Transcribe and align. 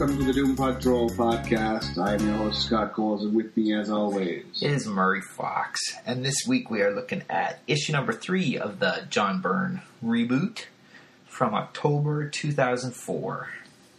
Welcome 0.00 0.16
to 0.16 0.24
the 0.24 0.32
Doom 0.32 0.56
Patrol 0.56 1.10
podcast. 1.10 1.98
I'm 1.98 2.26
your 2.26 2.36
host, 2.38 2.62
Scott 2.62 2.94
Coles, 2.94 3.22
and 3.22 3.34
with 3.34 3.54
me, 3.54 3.74
as 3.74 3.90
always, 3.90 4.46
is 4.62 4.86
Murray 4.86 5.20
Fox, 5.20 5.78
and 6.06 6.24
this 6.24 6.46
week 6.48 6.70
we 6.70 6.80
are 6.80 6.90
looking 6.94 7.22
at 7.28 7.58
issue 7.66 7.92
number 7.92 8.14
three 8.14 8.56
of 8.56 8.78
the 8.78 9.04
John 9.10 9.42
Byrne 9.42 9.82
reboot 10.02 10.64
from 11.26 11.54
October 11.54 12.26
2004. 12.30 13.50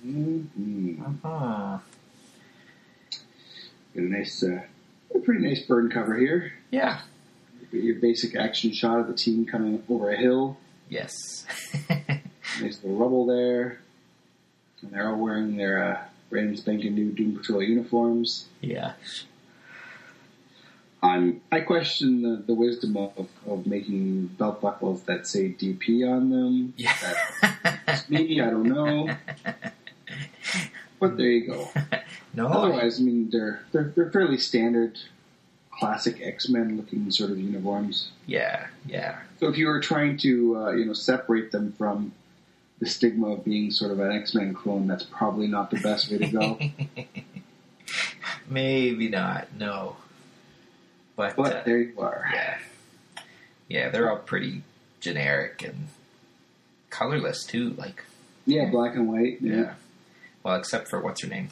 Mhm. 0.03 1.17
Oh, 1.23 1.27
got 1.29 1.83
a 3.93 4.01
nice, 4.01 4.41
uh, 4.43 4.61
a 5.13 5.19
pretty 5.19 5.47
nice 5.47 5.61
Byrne 5.67 5.91
cover 5.91 6.15
here. 6.17 6.53
yeah, 6.71 7.01
your 7.71 7.99
basic 7.99 8.35
action 8.35 8.71
shot 8.73 8.99
of 9.01 9.07
the 9.07 9.13
team 9.13 9.45
coming 9.45 9.83
over 9.87 10.09
a 10.09 10.17
hill. 10.17 10.57
yes. 10.89 11.45
Nice 12.59 12.83
little 12.83 12.97
rubble 12.97 13.25
there, 13.27 13.79
and 14.81 14.91
they're 14.91 15.09
all 15.09 15.17
wearing 15.17 15.57
their 15.57 15.83
uh, 15.83 16.01
brand 16.29 16.49
and 16.49 16.57
spanking 16.59 16.95
new 16.95 17.11
Doom 17.11 17.37
Patrol 17.37 17.61
uniforms. 17.63 18.45
yeah. 18.61 18.93
I'm, 21.03 21.41
I 21.51 21.61
question 21.61 22.21
the, 22.21 22.43
the 22.45 22.53
wisdom 22.53 22.95
of, 22.95 23.27
of 23.47 23.65
making 23.65 24.27
belt 24.37 24.61
buckles 24.61 25.01
that 25.03 25.25
say 25.25 25.49
DP 25.49 26.07
on 26.07 26.29
them. 26.29 26.73
Yeah. 26.77 26.93
Me, 28.07 28.39
I 28.39 28.49
don't 28.51 28.63
know. 28.69 29.09
But 30.99 31.17
there 31.17 31.25
you 31.31 31.47
go. 31.47 31.69
no, 32.35 32.45
Otherwise, 32.47 32.99
I 32.99 33.03
mean, 33.03 33.31
they're, 33.31 33.63
they're 33.71 33.91
they're 33.95 34.11
fairly 34.11 34.37
standard, 34.37 34.99
classic 35.71 36.21
X 36.21 36.47
Men 36.47 36.77
looking 36.77 37.09
sort 37.09 37.31
of 37.31 37.39
uniforms. 37.39 38.11
yeah, 38.27 38.67
yeah. 38.85 39.17
So 39.39 39.47
if 39.47 39.57
you 39.57 39.65
were 39.65 39.79
trying 39.79 40.17
to 40.17 40.57
uh, 40.57 40.71
you 40.73 40.85
know 40.85 40.93
separate 40.93 41.51
them 41.51 41.71
from 41.75 42.13
the 42.81 42.87
stigma 42.89 43.33
of 43.33 43.45
being 43.45 43.69
sort 43.71 43.91
of 43.91 43.99
an 43.99 44.11
X 44.11 44.33
Men 44.33 44.53
clone, 44.53 44.87
that's 44.87 45.03
probably 45.03 45.47
not 45.47 45.69
the 45.69 45.79
best 45.79 46.11
way 46.11 46.17
to 46.17 46.27
go. 46.27 46.59
Maybe 48.49 49.07
not, 49.07 49.47
no. 49.57 49.97
But, 51.15 51.35
but 51.35 51.53
uh, 51.53 51.61
there 51.63 51.77
you 51.77 51.99
are. 51.99 52.25
yeah. 52.33 52.57
Yeah, 53.69 53.89
they're 53.89 54.09
all 54.09 54.17
pretty 54.17 54.63
generic 54.99 55.63
and 55.63 55.87
colorless 56.89 57.45
too, 57.45 57.69
like, 57.77 58.03
Yeah, 58.45 58.69
black 58.69 58.95
and 58.95 59.07
white. 59.07 59.37
Yeah. 59.41 59.55
yeah. 59.55 59.73
Well, 60.43 60.55
except 60.55 60.89
for 60.89 60.99
what's 60.99 61.21
her 61.21 61.29
name? 61.29 61.49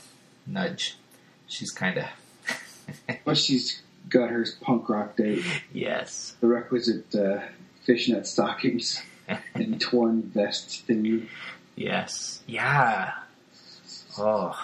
Nudge. 0.48 0.98
She's 1.48 1.72
kind 1.72 2.00
of. 2.00 2.06
But 3.24 3.38
she's 3.38 3.84
got 4.10 4.32
her 4.32 4.46
punk 4.62 4.90
rock 4.90 5.16
date, 5.16 5.44
yes. 5.72 6.36
the 6.42 6.48
requisite 6.48 7.14
uh, 7.14 7.42
fishnet 7.86 8.26
stockings 8.26 9.00
and 9.54 9.80
torn 9.80 10.24
vest 10.24 10.82
thing. 10.86 11.28
Yes. 11.76 12.42
Yeah. 12.48 13.12
Oh. 14.18 14.56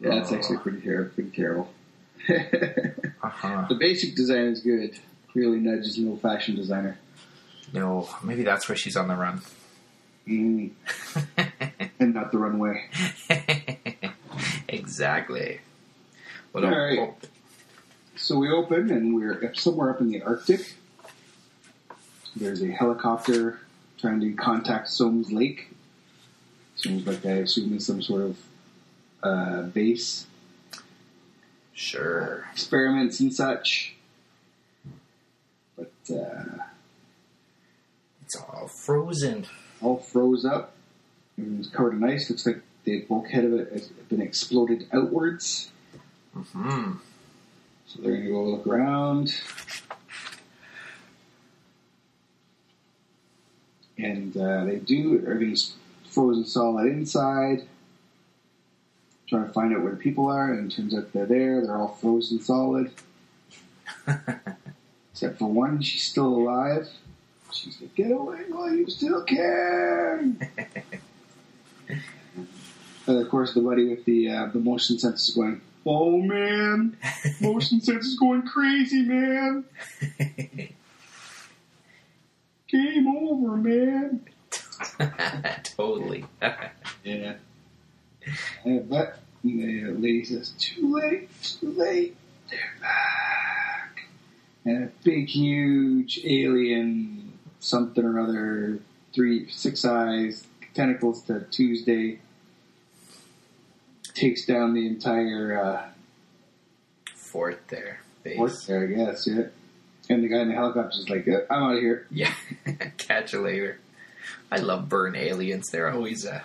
Yeah, 0.00 0.10
that's 0.16 0.32
Oh. 0.32 0.36
actually 0.36 0.58
pretty 0.58 0.80
terrible. 0.80 1.10
Pretty 1.14 1.30
terrible. 1.30 1.70
Uh 3.22 3.28
huh. 3.28 3.66
the 3.68 3.74
basic 3.74 4.14
design 4.16 4.46
is 4.46 4.60
good. 4.60 4.98
Really 5.34 5.58
Nudge 5.58 5.86
is 5.86 6.02
old 6.02 6.22
fashioned 6.22 6.56
designer. 6.56 6.98
No, 7.72 8.08
maybe 8.24 8.42
that's 8.44 8.66
where 8.68 8.76
she's 8.76 8.96
on 8.96 9.08
the 9.08 9.14
run. 9.14 9.42
Mm, 10.26 10.70
and 12.00 12.14
not 12.14 12.32
the 12.32 12.38
runway. 12.38 12.88
exactly. 14.68 15.60
Well, 16.52 16.64
All 16.64 16.70
right. 16.70 17.12
So 18.16 18.38
we 18.38 18.50
open 18.50 18.90
and 18.90 19.14
we're 19.14 19.44
up- 19.44 19.56
somewhere 19.56 19.90
up 19.90 20.00
in 20.00 20.08
the 20.08 20.22
Arctic. 20.22 20.74
There's 22.36 22.62
a 22.62 22.68
helicopter 22.70 23.60
trying 23.98 24.20
to 24.20 24.32
contact 24.32 24.88
Soames 24.88 25.30
Lake. 25.32 25.68
Seems 26.76 27.06
like 27.06 27.24
I 27.26 27.30
assume 27.30 27.76
is 27.76 27.86
some 27.86 28.00
sort 28.02 28.22
of 28.22 28.38
uh, 29.22 29.62
base 29.62 30.26
sure. 31.74 32.46
experiments 32.52 33.20
and 33.20 33.34
such. 33.34 33.94
But 35.76 35.92
uh, 36.10 36.62
It's 38.24 38.36
all 38.36 38.68
frozen. 38.68 39.46
all 39.82 39.98
froze 39.98 40.44
up. 40.44 40.74
It's 41.36 41.68
covered 41.68 41.94
in 41.94 42.04
ice. 42.04 42.30
Looks 42.30 42.46
like 42.46 42.60
the 42.84 43.00
bulkhead 43.02 43.44
of 43.44 43.52
it 43.54 43.72
has 43.72 43.88
been 43.88 44.22
exploded 44.22 44.86
outwards. 44.92 45.70
Mm-hmm. 46.36 46.92
So 47.86 48.02
they're 48.02 48.12
going 48.12 48.24
to 48.24 48.30
go 48.30 48.44
look 48.44 48.66
around. 48.66 49.34
And 54.02 54.36
uh, 54.36 54.64
they 54.64 54.76
do. 54.76 55.24
Everything's 55.26 55.74
frozen 56.04 56.44
solid 56.44 56.86
inside. 56.86 57.66
Trying 59.28 59.46
to 59.46 59.52
find 59.52 59.74
out 59.74 59.82
where 59.82 59.92
the 59.92 59.98
people 59.98 60.26
are, 60.26 60.52
and 60.52 60.70
it 60.70 60.74
turns 60.74 60.94
out 60.94 61.12
they're 61.12 61.26
there. 61.26 61.64
They're 61.64 61.76
all 61.76 61.96
frozen 62.00 62.40
solid. 62.40 62.92
Except 65.12 65.38
for 65.38 65.50
one, 65.50 65.80
she's 65.82 66.02
still 66.02 66.26
alive. 66.26 66.88
She's 67.52 67.80
like, 67.80 67.94
get 67.94 68.10
away 68.10 68.42
while 68.48 68.72
you 68.72 68.88
still 68.88 69.22
can. 69.24 70.40
and 73.06 73.18
of 73.18 73.28
course, 73.28 73.54
the 73.54 73.60
buddy 73.60 73.88
with 73.88 74.04
the 74.04 74.30
uh, 74.30 74.46
the 74.46 74.58
motion 74.58 74.98
sensor 74.98 75.16
is 75.16 75.34
going, 75.34 75.60
oh 75.84 76.18
man, 76.18 76.96
motion 77.40 77.80
sensor's 77.80 78.16
going 78.16 78.42
crazy, 78.42 79.02
man. 79.02 79.64
Game 82.70 83.08
over, 83.08 83.56
man. 83.56 84.26
totally. 85.64 86.24
Yeah. 87.02 87.36
And 88.62 88.86
but 88.90 89.20
the 89.42 89.84
lady 89.86 90.22
says, 90.22 90.50
too 90.58 90.94
late, 90.94 91.30
too 91.42 91.72
late, 91.72 92.14
they're 92.50 92.58
back. 92.78 94.02
And 94.66 94.84
a 94.84 94.90
big, 95.02 95.28
huge 95.28 96.20
alien, 96.22 97.32
something 97.58 98.04
or 98.04 98.20
other, 98.20 98.80
three, 99.14 99.48
six 99.50 99.86
eyes, 99.86 100.46
tentacles 100.74 101.22
to 101.22 101.40
Tuesday, 101.50 102.18
takes 104.12 104.44
down 104.44 104.74
the 104.74 104.86
entire 104.86 105.58
uh, 105.58 105.88
Fort 107.14 107.62
there. 107.68 108.02
Base. 108.22 108.36
fort 108.36 108.52
there, 108.66 108.82
I 108.82 108.86
guess, 108.86 109.26
yeah. 109.26 109.44
And 110.10 110.22
the 110.24 110.28
guy 110.28 110.40
in 110.40 110.48
the 110.48 110.54
helicopter's 110.54 110.96
just 110.96 111.08
like, 111.08 111.24
"Yeah, 111.24 111.38
I'm 111.48 111.62
out 111.62 111.74
of 111.76 111.80
here. 111.80 112.06
Yeah. 112.10 112.34
Catch 112.98 113.32
you 113.32 113.40
later. 113.40 113.78
I 114.50 114.56
love 114.58 114.88
Byrne 114.88 115.14
aliens. 115.16 115.70
They're 115.70 115.88
always 115.90 116.26
uh, 116.26 116.40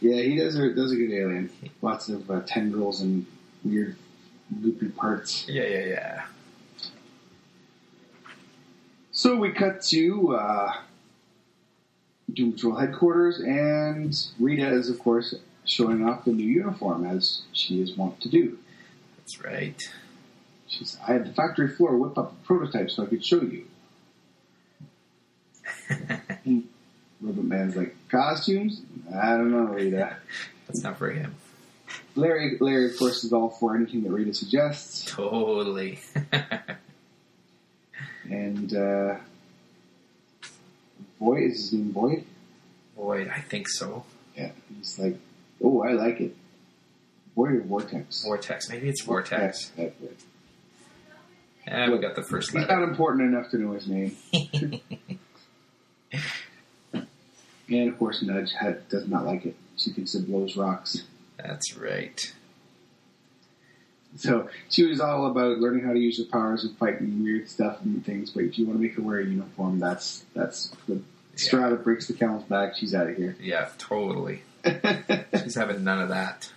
Yeah, 0.00 0.22
he 0.22 0.36
does 0.36 0.56
a, 0.56 0.72
does 0.72 0.92
a 0.92 0.96
good 0.96 1.10
alien. 1.12 1.50
Lots 1.82 2.08
of 2.08 2.30
uh, 2.30 2.42
tendrils 2.46 3.00
and 3.00 3.26
weird 3.64 3.96
loopy 4.60 4.88
parts. 4.90 5.46
yeah, 5.48 5.64
yeah, 5.64 5.84
yeah. 5.84 6.22
So 9.10 9.36
we 9.36 9.50
cut 9.50 9.82
to 9.86 10.36
uh, 10.36 10.72
Doom 12.32 12.52
Patrol 12.52 12.76
headquarters, 12.76 13.40
and 13.40 14.14
Rita 14.38 14.68
is, 14.68 14.88
of 14.88 15.00
course, 15.00 15.34
showing 15.64 16.08
off 16.08 16.24
the 16.24 16.30
new 16.30 16.46
uniform 16.46 17.04
as 17.04 17.42
she 17.52 17.82
is 17.82 17.96
wont 17.96 18.20
to 18.20 18.28
do. 18.28 18.56
That's 19.16 19.42
right. 19.42 19.90
She's, 20.68 20.98
I 21.06 21.12
had 21.12 21.26
the 21.26 21.32
factory 21.32 21.68
floor 21.68 21.96
whip 21.96 22.16
up 22.18 22.32
a 22.32 22.46
prototype 22.46 22.90
so 22.90 23.02
I 23.02 23.06
could 23.06 23.24
show 23.24 23.42
you. 23.42 23.64
And 26.44 26.68
Robot 27.20 27.44
Man's 27.44 27.76
like, 27.76 27.96
costumes? 28.08 28.82
I 29.14 29.30
don't 29.30 29.50
know, 29.50 29.64
Rita. 29.64 30.16
That's 30.66 30.82
not 30.82 30.98
for 30.98 31.10
him. 31.10 31.34
Larry, 32.14 32.58
Larry, 32.60 32.90
of 32.90 32.98
course, 32.98 33.24
is 33.24 33.32
all 33.32 33.48
for 33.50 33.74
anything 33.74 34.04
that 34.04 34.10
Rita 34.10 34.32
suggests. 34.34 35.04
Totally. 35.04 35.98
And 38.30 38.74
uh, 38.74 39.16
Boyd, 41.18 41.44
is 41.44 41.70
his 41.70 41.72
name 41.72 41.92
Boyd? 41.92 42.24
Boyd, 42.96 43.28
I 43.28 43.40
think 43.40 43.68
so. 43.68 44.04
Yeah. 44.36 44.50
He's 44.76 44.98
like, 44.98 45.18
oh, 45.62 45.82
I 45.82 45.92
like 45.92 46.20
it. 46.20 46.36
Boyd 47.34 47.52
or 47.52 47.60
Vortex? 47.62 48.24
Vortex. 48.24 48.68
Maybe 48.68 48.88
it's 48.88 49.02
Vortex. 49.02 49.70
That's 49.76 49.92
it. 51.68 51.72
Yeah, 51.72 51.90
we 51.90 51.98
got 51.98 52.14
the 52.16 52.22
first 52.22 52.50
He's 52.52 52.60
letter. 52.62 52.80
not 52.80 52.88
important 52.88 53.34
enough 53.34 53.50
to 53.50 53.58
know 53.58 53.72
his 53.72 53.86
name. 53.88 54.16
and 57.68 57.88
of 57.90 57.98
course, 57.98 58.22
Nudge 58.22 58.52
had, 58.52 58.88
does 58.88 59.06
not 59.08 59.24
like 59.24 59.46
it. 59.46 59.56
She 59.76 59.90
thinks 59.90 60.14
it 60.14 60.26
blows 60.26 60.56
rocks. 60.56 61.04
That's 61.36 61.76
right. 61.76 62.32
So 64.16 64.48
she 64.70 64.84
was 64.84 65.00
all 65.00 65.26
about 65.26 65.58
learning 65.58 65.84
how 65.84 65.92
to 65.92 65.98
use 65.98 66.18
her 66.18 66.24
powers 66.24 66.64
and 66.64 66.76
fighting 66.78 67.22
weird 67.22 67.48
stuff 67.48 67.80
and 67.82 68.04
things. 68.04 68.30
But 68.30 68.44
if 68.44 68.58
you 68.58 68.66
want 68.66 68.78
to 68.78 68.82
make 68.82 68.94
her 68.94 69.02
wear 69.02 69.20
a 69.20 69.24
uniform, 69.24 69.78
that's 69.78 70.24
that's 70.34 70.72
the 70.88 71.00
straw 71.36 71.68
that 71.70 71.84
breaks 71.84 72.08
the 72.08 72.14
camel's 72.14 72.44
back. 72.44 72.74
She's 72.76 72.94
out 72.94 73.08
of 73.08 73.16
here. 73.16 73.36
Yeah, 73.40 73.68
totally. 73.78 74.42
She's 75.42 75.54
having 75.54 75.84
none 75.84 76.00
of 76.00 76.08
that. 76.08 76.50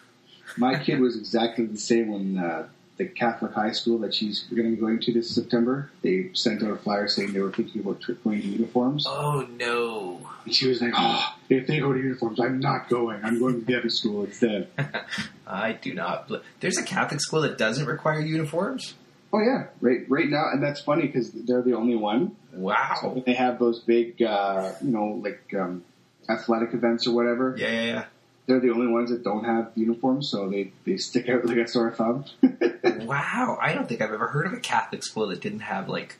My 0.57 0.81
kid 0.81 0.99
was 0.99 1.15
exactly 1.15 1.65
the 1.65 1.77
same 1.77 2.11
when 2.11 2.37
uh, 2.43 2.67
the 3.03 3.09
Catholic 3.09 3.53
high 3.53 3.71
school 3.71 3.97
that 3.99 4.13
she's 4.13 4.43
going 4.49 4.63
to 4.63 4.69
be 4.71 4.75
going 4.75 4.99
to 4.99 5.13
this 5.13 5.33
September. 5.33 5.89
They 6.01 6.29
sent 6.33 6.63
out 6.63 6.71
a 6.71 6.75
flyer 6.77 7.07
saying 7.07 7.33
they 7.33 7.41
were 7.41 7.51
thinking 7.51 7.81
about 7.81 8.01
going 8.23 8.41
to 8.41 8.47
uniforms. 8.47 9.05
Oh 9.07 9.47
no. 9.57 10.27
And 10.45 10.53
she 10.53 10.67
was 10.67 10.81
like, 10.81 10.93
"Oh, 10.95 11.35
if 11.49 11.67
they 11.67 11.79
go 11.79 11.93
to 11.93 11.99
uniforms, 11.99 12.39
I'm 12.39 12.59
not 12.59 12.89
going. 12.89 13.23
I'm 13.23 13.39
going 13.39 13.59
to 13.59 13.65
the 13.65 13.77
other 13.77 13.89
school 13.89 14.25
instead." 14.25 14.67
I 15.47 15.73
do 15.73 15.93
not. 15.93 16.27
Bl- 16.27 16.37
There's 16.59 16.77
a 16.77 16.83
Catholic 16.83 17.21
school 17.21 17.41
that 17.41 17.57
doesn't 17.57 17.85
require 17.85 18.21
uniforms. 18.21 18.95
Oh 19.33 19.39
yeah, 19.39 19.67
right 19.79 20.01
right 20.09 20.27
now, 20.27 20.49
and 20.51 20.61
that's 20.61 20.81
funny 20.81 21.03
because 21.07 21.31
they're 21.31 21.61
the 21.61 21.73
only 21.75 21.95
one. 21.95 22.35
Wow. 22.53 23.21
They 23.25 23.33
have 23.33 23.59
those 23.59 23.79
big, 23.79 24.21
uh, 24.21 24.73
you 24.81 24.91
know, 24.91 25.21
like 25.23 25.41
um, 25.57 25.83
athletic 26.29 26.73
events 26.73 27.07
or 27.07 27.15
whatever. 27.15 27.55
Yeah, 27.57 27.71
yeah, 27.71 27.83
yeah. 27.85 28.05
They're 28.51 28.59
the 28.59 28.71
only 28.71 28.87
ones 28.87 29.11
that 29.11 29.23
don't 29.23 29.45
have 29.45 29.71
uniforms, 29.75 30.29
so 30.29 30.49
they, 30.49 30.73
they 30.85 30.97
stick 30.97 31.29
out 31.29 31.45
like 31.45 31.55
a 31.55 31.67
sore 31.69 31.91
thumb. 31.91 32.25
Wow. 32.83 33.57
I 33.61 33.73
don't 33.73 33.87
think 33.87 34.01
I've 34.01 34.11
ever 34.11 34.27
heard 34.27 34.45
of 34.45 34.51
a 34.53 34.59
Catholic 34.59 35.03
school 35.03 35.27
that 35.27 35.39
didn't 35.39 35.61
have 35.61 35.87
like 35.87 36.17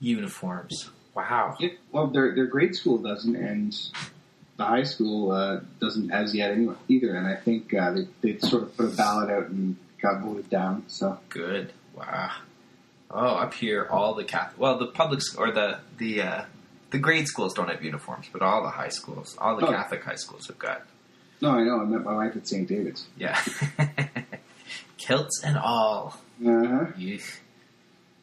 uniforms. 0.00 0.90
Wow. 1.14 1.56
Yeah, 1.58 1.70
well, 1.92 2.06
their 2.08 2.34
their 2.34 2.46
grade 2.46 2.74
school 2.76 2.98
doesn't, 2.98 3.34
and 3.34 3.74
the 4.56 4.64
high 4.64 4.82
school 4.84 5.32
uh, 5.32 5.60
doesn't 5.80 6.10
as 6.12 6.34
yet 6.34 6.50
anyway, 6.52 6.74
either. 6.88 7.14
And 7.14 7.26
I 7.26 7.34
think 7.36 7.72
uh, 7.74 7.92
they 7.92 8.06
they 8.20 8.38
sort 8.38 8.62
of 8.64 8.76
put 8.76 8.86
a 8.92 8.96
ballot 8.96 9.30
out 9.30 9.48
and 9.48 9.76
got 10.02 10.20
voted 10.22 10.50
down. 10.50 10.84
So 10.88 11.18
Good. 11.30 11.72
Wow. 11.96 12.32
Oh, 13.10 13.36
up 13.36 13.54
here, 13.54 13.86
all 13.90 14.12
the 14.14 14.24
Catholic, 14.24 14.60
well, 14.60 14.78
the 14.78 14.86
public 14.86 15.20
or 15.38 15.50
the 15.50 15.78
the 15.96 16.20
uh, 16.22 16.44
the 16.90 16.98
grade 16.98 17.26
schools 17.26 17.54
don't 17.54 17.68
have 17.70 17.82
uniforms, 17.82 18.26
but 18.32 18.42
all 18.42 18.62
the 18.62 18.70
high 18.70 18.90
schools, 18.90 19.36
all 19.38 19.56
the 19.56 19.66
Oh. 19.66 19.70
Catholic 19.72 20.04
high 20.04 20.16
schools 20.16 20.46
have 20.48 20.58
got. 20.58 20.82
No, 21.40 21.50
I 21.50 21.62
know. 21.64 21.80
I 21.80 21.84
met 21.84 22.04
my 22.04 22.14
wife 22.14 22.36
at 22.36 22.46
St. 22.46 22.68
David's. 22.68 23.06
Yeah. 23.16 23.40
Kilts 24.96 25.42
and 25.44 25.56
all. 25.56 26.18
Uh 26.44 26.66
huh. 26.66 26.86
Yeesh. 26.98 27.38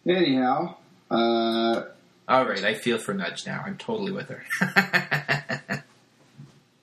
Anyhow, 0.07 0.75
uh, 1.09 1.83
All 2.27 2.45
right, 2.45 2.63
I 2.63 2.73
feel 2.75 2.97
for 2.99 3.13
Nudge 3.13 3.45
now. 3.47 3.63
I'm 3.65 3.77
totally 3.77 4.11
with 4.11 4.29
her. 4.29 4.43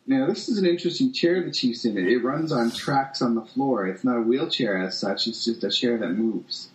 now 0.06 0.26
this 0.26 0.48
is 0.48 0.58
an 0.58 0.66
interesting 0.66 1.12
chair 1.12 1.42
that 1.44 1.54
she's 1.54 1.84
in. 1.84 1.96
It 1.96 2.08
It 2.08 2.18
runs 2.18 2.50
on 2.52 2.70
tracks 2.72 3.22
on 3.22 3.34
the 3.34 3.42
floor. 3.42 3.86
It's 3.86 4.02
not 4.04 4.18
a 4.18 4.22
wheelchair 4.22 4.76
as 4.76 4.98
such. 4.98 5.26
It's 5.28 5.44
just 5.44 5.62
a 5.62 5.70
chair 5.70 5.98
that 5.98 6.08
moves. 6.10 6.68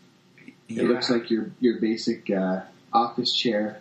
It 0.69 0.83
looks 0.83 1.09
like 1.09 1.29
your 1.29 1.51
your 1.59 1.79
basic 1.79 2.29
uh, 2.29 2.61
office 2.93 3.33
chair, 3.33 3.79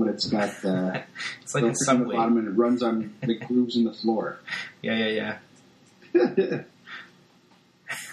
but 0.00 0.08
it's 0.08 0.26
got 0.26 0.64
uh, 0.64 0.98
it's 1.42 1.54
like 1.54 1.64
a 1.64 1.68
the 1.68 1.74
subway. 1.74 2.16
bottom 2.16 2.38
and 2.38 2.48
it 2.48 2.52
runs 2.52 2.82
on 2.82 3.14
the 3.22 3.34
grooves 3.34 3.76
in 3.76 3.84
the 3.84 3.92
floor. 3.92 4.40
Yeah, 4.80 4.96
yeah, 4.96 5.36
yeah. 6.14 6.62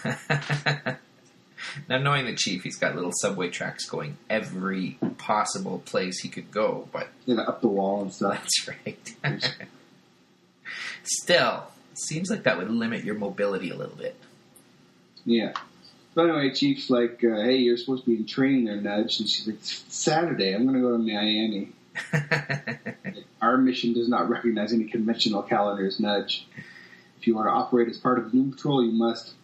now, 1.88 1.98
knowing 1.98 2.26
the 2.26 2.34
chief, 2.34 2.62
he's 2.62 2.76
got 2.76 2.94
little 2.94 3.12
subway 3.14 3.48
tracks 3.48 3.86
going 3.86 4.18
every 4.28 4.98
possible 5.16 5.82
place 5.86 6.20
he 6.20 6.28
could 6.28 6.50
go, 6.50 6.88
but 6.92 7.08
you 7.24 7.34
know, 7.34 7.42
up 7.42 7.62
the 7.62 7.68
wall 7.68 8.02
and 8.02 8.12
stuff. 8.12 8.34
that's 8.34 8.68
right. 8.68 9.56
Still, 11.02 11.68
seems 11.94 12.28
like 12.28 12.42
that 12.42 12.58
would 12.58 12.70
limit 12.70 13.02
your 13.02 13.14
mobility 13.14 13.70
a 13.70 13.76
little 13.76 13.96
bit. 13.96 14.14
Yeah. 15.24 15.54
But 16.14 16.30
anyway, 16.30 16.52
Chief's 16.52 16.90
like, 16.90 17.22
uh, 17.24 17.42
"Hey, 17.42 17.58
you're 17.58 17.76
supposed 17.76 18.04
to 18.04 18.10
be 18.10 18.16
in 18.16 18.26
training 18.26 18.64
there, 18.64 18.80
Nudge," 18.80 19.20
and 19.20 19.28
she's 19.28 19.46
like, 19.46 19.58
Saturday. 19.62 20.52
I'm 20.52 20.64
going 20.64 20.74
to 20.74 20.80
go 20.80 20.90
to 20.90 20.98
Miami. 20.98 21.70
Our 23.42 23.56
mission 23.56 23.92
does 23.92 24.08
not 24.08 24.28
recognize 24.28 24.72
any 24.72 24.84
conventional 24.84 25.42
calendars, 25.42 26.00
Nudge. 26.00 26.46
If 27.20 27.26
you 27.26 27.34
want 27.34 27.48
to 27.48 27.52
operate 27.52 27.88
as 27.88 27.98
part 27.98 28.18
of 28.18 28.32
Doom 28.32 28.52
Patrol, 28.52 28.84
you 28.84 28.92
must." 28.92 29.34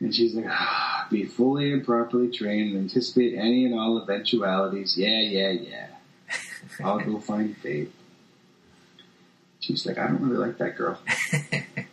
And 0.00 0.14
she's 0.14 0.34
like, 0.34 0.46
ah, 0.48 1.06
"Be 1.10 1.24
fully 1.24 1.72
and 1.72 1.84
properly 1.84 2.30
trained 2.30 2.74
and 2.74 2.82
anticipate 2.90 3.34
any 3.34 3.64
and 3.64 3.74
all 3.74 4.00
eventualities. 4.02 4.96
Yeah, 4.98 5.20
yeah, 5.20 5.50
yeah. 5.50 5.86
I'll 6.84 6.98
go 7.00 7.18
find 7.20 7.56
Faith." 7.56 7.94
She's 9.60 9.86
like, 9.86 9.98
"I 9.98 10.08
don't 10.08 10.20
really 10.22 10.36
like 10.36 10.58
that 10.58 10.76
girl," 10.76 10.98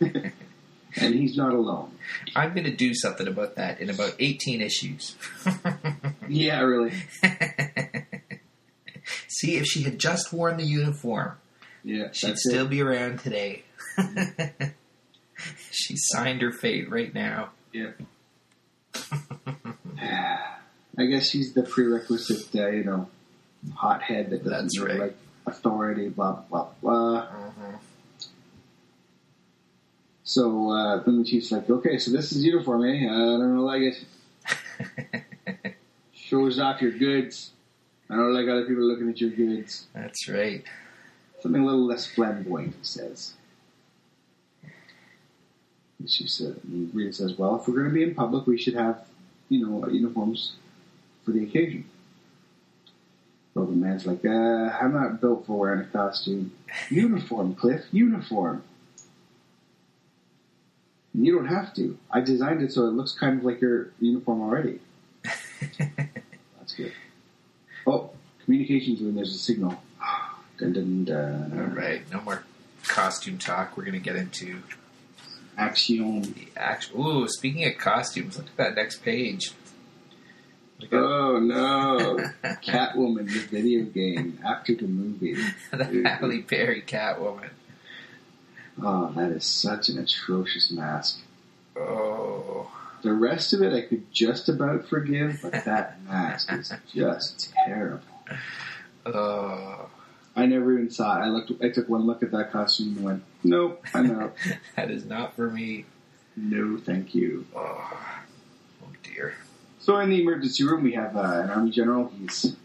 and 0.00 1.14
he's 1.14 1.36
not 1.36 1.54
alone. 1.54 1.92
I'm 2.36 2.52
going 2.52 2.64
to 2.64 2.76
do 2.76 2.94
something 2.94 3.26
about 3.26 3.56
that 3.56 3.80
in 3.80 3.88
about 3.88 4.14
18 4.18 4.60
issues. 4.60 5.16
Yeah, 6.28 6.60
really. 6.60 6.92
See, 9.42 9.56
if 9.56 9.66
she 9.66 9.82
had 9.82 9.98
just 9.98 10.32
worn 10.32 10.56
the 10.56 10.62
uniform, 10.64 11.32
Yeah, 11.82 12.10
she'd 12.12 12.38
still 12.38 12.66
it. 12.66 12.70
be 12.70 12.80
around 12.80 13.18
today. 13.18 13.64
she 15.72 15.94
signed 15.96 16.42
her 16.42 16.52
fate 16.52 16.88
right 16.88 17.12
now. 17.12 17.50
Yeah. 17.72 17.90
I 20.96 21.06
guess 21.06 21.28
she's 21.28 21.54
the 21.54 21.64
prerequisite, 21.64 22.54
uh, 22.54 22.68
you 22.68 22.84
know, 22.84 23.08
hothead 23.74 24.30
that 24.30 24.44
doesn't 24.44 24.66
That's 24.74 24.78
right. 24.80 25.00
like 25.00 25.16
authority, 25.46 26.08
blah 26.08 26.42
blah 26.48 26.68
blah. 26.80 27.26
Mhm. 27.26 27.78
So 30.22 30.70
uh, 30.70 31.02
then 31.02 31.18
the 31.18 31.24
chief's 31.24 31.50
like, 31.50 31.68
"Okay, 31.68 31.98
so 31.98 32.12
this 32.12 32.30
is 32.32 32.44
uniform, 32.44 32.84
eh? 32.84 33.06
I 33.06 33.16
don't 33.16 33.40
really 33.40 33.64
like 33.64 33.96
it. 35.64 35.74
Shows 36.14 36.58
off 36.60 36.80
your 36.80 36.92
goods. 36.92 37.50
I 38.10 38.16
don't 38.16 38.34
like 38.34 38.48
other 38.48 38.66
people 38.66 38.84
looking 38.84 39.08
at 39.08 39.20
your 39.20 39.30
goods. 39.30 39.86
That's 39.94 40.28
right. 40.28 40.64
Something 41.40 41.62
a 41.62 41.66
little 41.66 41.86
less 41.86 42.06
flamboyant," 42.06 42.74
he 42.74 42.84
says. 42.84 43.34
And 45.98 46.10
she 46.10 46.26
said, 46.26 46.60
and 46.64 46.94
Rita 46.94 47.12
says, 47.12 47.38
"Well, 47.38 47.56
if 47.56 47.66
we're 47.66 47.74
going 47.74 47.88
to 47.88 47.94
be 47.94 48.02
in 48.02 48.14
public, 48.14 48.46
we 48.46 48.58
should 48.58 48.74
have, 48.74 49.06
you 49.48 49.64
know, 49.64 49.88
uniforms 49.88 50.54
for 51.24 51.30
the 51.30 51.44
occasion." 51.44 51.84
Well, 53.54 53.66
the 53.66 53.72
man's 53.72 54.06
like, 54.06 54.24
uh, 54.24 54.28
"I'm 54.80 54.92
not 54.92 55.20
built 55.20 55.46
for 55.46 55.58
wearing 55.58 55.80
a 55.80 55.84
costume. 55.84 56.52
Uniform, 56.90 57.54
Cliff, 57.54 57.84
uniform." 57.92 58.64
And 61.14 61.26
you 61.26 61.34
don't 61.36 61.46
have 61.46 61.74
to. 61.74 61.98
I 62.10 62.20
designed 62.20 62.62
it 62.62 62.72
so 62.72 62.86
it 62.86 62.92
looks 62.92 63.12
kind 63.12 63.38
of 63.38 63.44
like 63.44 63.60
your 63.60 63.90
uniform 64.00 64.40
already. 64.40 64.80
Oh, 67.86 68.10
communications 68.44 69.00
when 69.00 69.14
there's 69.14 69.34
a 69.34 69.38
signal. 69.38 69.82
Dun, 70.58 70.72
dun, 70.74 71.04
dun. 71.04 71.52
All 71.58 71.76
right, 71.76 72.02
no 72.12 72.20
more 72.20 72.44
costume 72.84 73.38
talk. 73.38 73.76
We're 73.76 73.84
going 73.84 73.94
to 73.94 74.00
get 74.00 74.16
into 74.16 74.62
Action. 75.56 76.22
the 76.22 76.48
actual. 76.56 77.06
Ooh, 77.06 77.28
speaking 77.28 77.64
of 77.64 77.78
costumes, 77.78 78.36
look 78.36 78.46
at 78.46 78.56
that 78.56 78.74
next 78.76 79.02
page. 79.02 79.52
Look 80.80 80.92
Oh 80.92 81.38
no! 81.38 82.18
Catwoman, 82.62 83.26
the 83.26 83.40
video 83.40 83.84
game, 83.84 84.38
after 84.44 84.74
the 84.74 84.86
movie. 84.86 85.34
the 85.70 86.08
Halle 86.08 86.40
Berry 86.42 86.82
Catwoman. 86.82 87.50
Oh, 88.80 89.12
that 89.16 89.30
is 89.32 89.44
such 89.44 89.88
an 89.88 89.98
atrocious 89.98 90.70
mask. 90.70 91.20
Oh, 91.76 92.70
The 93.02 93.12
rest 93.12 93.52
of 93.52 93.62
it 93.62 93.72
I 93.72 93.82
could 93.82 94.12
just 94.12 94.48
about 94.48 94.88
forgive, 94.88 95.40
but 95.42 95.64
that 95.64 96.02
mask 96.04 96.52
is 96.52 96.72
just 96.94 97.52
terrible. 97.66 98.00
oh, 99.06 99.88
I 100.36 100.46
never 100.46 100.72
even 100.72 100.90
saw 100.90 101.18
it. 101.18 101.24
I 101.24 101.28
looked. 101.28 101.52
I 101.62 101.68
took 101.68 101.88
one 101.88 102.06
look 102.06 102.22
at 102.22 102.30
that 102.30 102.52
costume 102.52 102.96
and 102.96 103.04
went, 103.04 103.22
"Nope, 103.42 103.84
I'm 103.92 104.10
out. 104.20 104.34
that 104.76 104.90
is 104.90 105.04
not 105.04 105.34
for 105.34 105.50
me. 105.50 105.84
no, 106.36 106.78
thank 106.78 107.14
you." 107.14 107.44
Oh, 107.54 108.00
oh 108.84 108.88
dear. 109.02 109.34
So 109.80 109.98
in 109.98 110.10
the 110.10 110.22
emergency 110.22 110.64
room, 110.64 110.84
we 110.84 110.92
have 110.92 111.16
uh, 111.16 111.20
an 111.20 111.50
army 111.50 111.70
general. 111.72 112.12
He's 112.20 112.56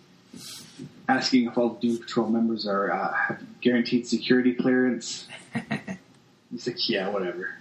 asking 1.09 1.47
if 1.47 1.57
all 1.57 1.69
the 1.69 1.87
Doom 1.87 1.97
Patrol 1.97 2.29
members 2.29 2.67
are 2.67 2.91
uh, 2.91 3.13
have 3.13 3.59
guaranteed 3.59 4.07
security 4.07 4.53
clearance. 4.53 5.27
He's 6.51 6.67
like, 6.67 6.89
"Yeah, 6.89 7.09
whatever." 7.09 7.55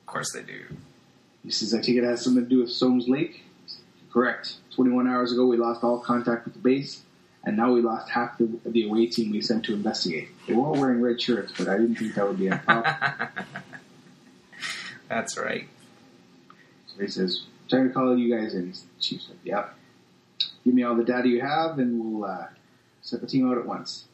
Of 0.00 0.06
course 0.06 0.32
they 0.32 0.42
do. 0.42 0.64
He 1.44 1.50
says, 1.50 1.74
"I 1.74 1.80
take 1.80 1.96
it 1.96 2.04
has 2.04 2.22
something 2.22 2.44
to 2.44 2.48
do 2.48 2.60
with 2.60 2.70
Soames 2.70 3.08
Lake." 3.08 3.44
Correct. 4.12 4.56
Twenty-one 4.74 5.06
hours 5.06 5.32
ago, 5.32 5.46
we 5.46 5.56
lost 5.56 5.82
all 5.84 5.98
contact 5.98 6.44
with 6.44 6.54
the 6.54 6.60
base, 6.60 7.02
and 7.44 7.56
now 7.56 7.72
we 7.72 7.80
lost 7.80 8.10
half 8.10 8.38
the, 8.38 8.48
the 8.66 8.88
away 8.88 9.06
team 9.06 9.30
we 9.30 9.40
sent 9.40 9.64
to 9.66 9.74
investigate. 9.74 10.28
They 10.46 10.54
were 10.54 10.66
all 10.66 10.80
wearing 10.80 11.00
red 11.00 11.20
shirts, 11.20 11.52
but 11.56 11.68
I 11.68 11.76
didn't 11.76 11.96
think 11.96 12.14
that 12.14 12.26
would 12.26 12.38
be 12.38 12.48
a 12.48 12.56
problem. 12.58 12.94
That's 15.08 15.38
right. 15.38 15.68
So 16.86 17.02
he 17.02 17.08
says, 17.08 17.42
"Time 17.68 17.88
to 17.88 17.94
call 17.94 18.16
you 18.16 18.34
guys 18.34 18.54
in." 18.54 18.74
Chief's 19.00 19.28
like, 19.28 19.38
"Yep. 19.44 19.74
Give 20.64 20.74
me 20.74 20.82
all 20.82 20.96
the 20.96 21.04
data 21.04 21.28
you 21.28 21.40
have, 21.40 21.78
and 21.78 22.00
we'll 22.00 22.30
uh, 22.30 22.46
set 23.02 23.20
the 23.20 23.26
team 23.26 23.50
out 23.50 23.58
at 23.58 23.66
once." 23.66 24.04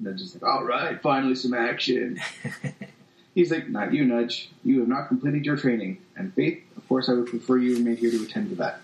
Nudge 0.00 0.20
is 0.20 0.34
like, 0.34 0.42
"All 0.42 0.64
right, 0.64 1.00
finally 1.00 1.34
some 1.34 1.54
action." 1.54 2.20
He's 3.34 3.50
like, 3.50 3.68
"Not 3.68 3.92
you, 3.92 4.04
Nudge. 4.04 4.48
You 4.64 4.80
have 4.80 4.88
not 4.88 5.08
completed 5.08 5.44
your 5.44 5.56
training, 5.56 5.98
and 6.16 6.32
Faith, 6.34 6.62
of 6.76 6.86
course, 6.88 7.08
I 7.08 7.14
would 7.14 7.26
prefer 7.26 7.58
you 7.58 7.76
remain 7.76 7.96
here 7.96 8.10
to 8.10 8.22
attend 8.22 8.50
to 8.50 8.56
that. 8.56 8.80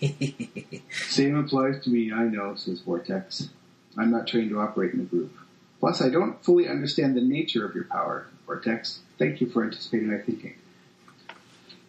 Same 0.90 1.36
applies 1.36 1.82
to 1.84 1.90
me, 1.90 2.12
I 2.12 2.24
know, 2.24 2.54
says 2.54 2.80
Vortex. 2.80 3.48
I'm 3.96 4.10
not 4.10 4.26
trained 4.26 4.50
to 4.50 4.60
operate 4.60 4.92
in 4.92 5.00
a 5.00 5.04
group. 5.04 5.32
Plus, 5.80 6.02
I 6.02 6.08
don't 6.08 6.42
fully 6.44 6.68
understand 6.68 7.16
the 7.16 7.20
nature 7.22 7.64
of 7.64 7.74
your 7.74 7.84
power, 7.84 8.26
Vortex. 8.46 9.00
Thank 9.18 9.40
you 9.40 9.48
for 9.48 9.64
anticipating 9.64 10.10
my 10.10 10.18
thinking. 10.18 10.54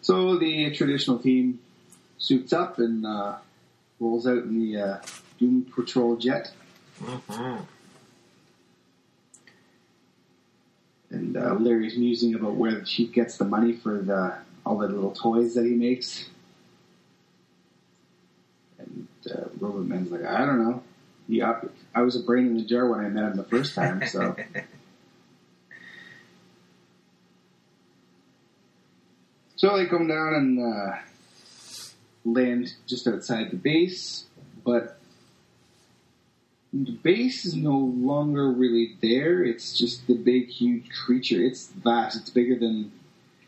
So 0.02 0.38
the 0.38 0.70
traditional 0.74 1.18
team 1.18 1.58
suits 2.18 2.52
up 2.52 2.78
and 2.78 3.04
uh, 3.04 3.36
rolls 3.98 4.26
out 4.26 4.38
in 4.44 4.58
the 4.60 4.80
uh, 4.80 4.98
Doom 5.38 5.66
Patrol 5.74 6.16
jet. 6.16 6.52
Mhm. 7.00 7.66
And 11.10 11.36
uh, 11.36 11.54
Larry's 11.54 11.96
musing 11.96 12.34
about 12.34 12.54
where 12.54 12.74
the 12.74 12.84
chief 12.84 13.12
gets 13.12 13.36
the 13.36 13.44
money 13.44 13.72
for 13.72 13.98
the 13.98 14.38
all 14.64 14.78
the 14.78 14.88
little 14.88 15.12
toys 15.12 15.54
that 15.54 15.64
he 15.64 15.70
makes. 15.72 16.28
And 18.78 19.06
uh, 19.30 19.44
Robot 19.60 19.86
Man's 19.86 20.10
like, 20.10 20.24
I 20.24 20.44
don't 20.44 20.58
know. 20.58 20.82
Yeah, 21.28 21.60
I 21.94 22.02
was 22.02 22.16
a 22.16 22.20
brain 22.20 22.46
in 22.46 22.56
the 22.56 22.64
jar 22.64 22.88
when 22.88 23.00
I 23.00 23.08
met 23.08 23.24
him 23.24 23.36
the 23.36 23.44
first 23.44 23.74
time, 23.74 24.06
so. 24.06 24.36
so 29.56 29.76
they 29.76 29.86
come 29.86 30.06
down 30.08 30.34
and 30.34 30.58
uh, 30.60 30.96
land 32.24 32.74
just 32.86 33.06
outside 33.06 33.50
the 33.50 33.56
base, 33.56 34.24
but 34.64 34.98
the 36.84 36.92
base 36.92 37.44
is 37.44 37.54
no 37.54 37.76
longer 37.76 38.50
really 38.50 38.96
there. 39.00 39.42
It's 39.44 39.76
just 39.76 40.06
the 40.06 40.14
big, 40.14 40.48
huge 40.48 40.90
creature. 40.90 41.42
It's 41.42 41.68
vast. 41.68 42.16
It's 42.16 42.30
bigger 42.30 42.58
than 42.58 42.92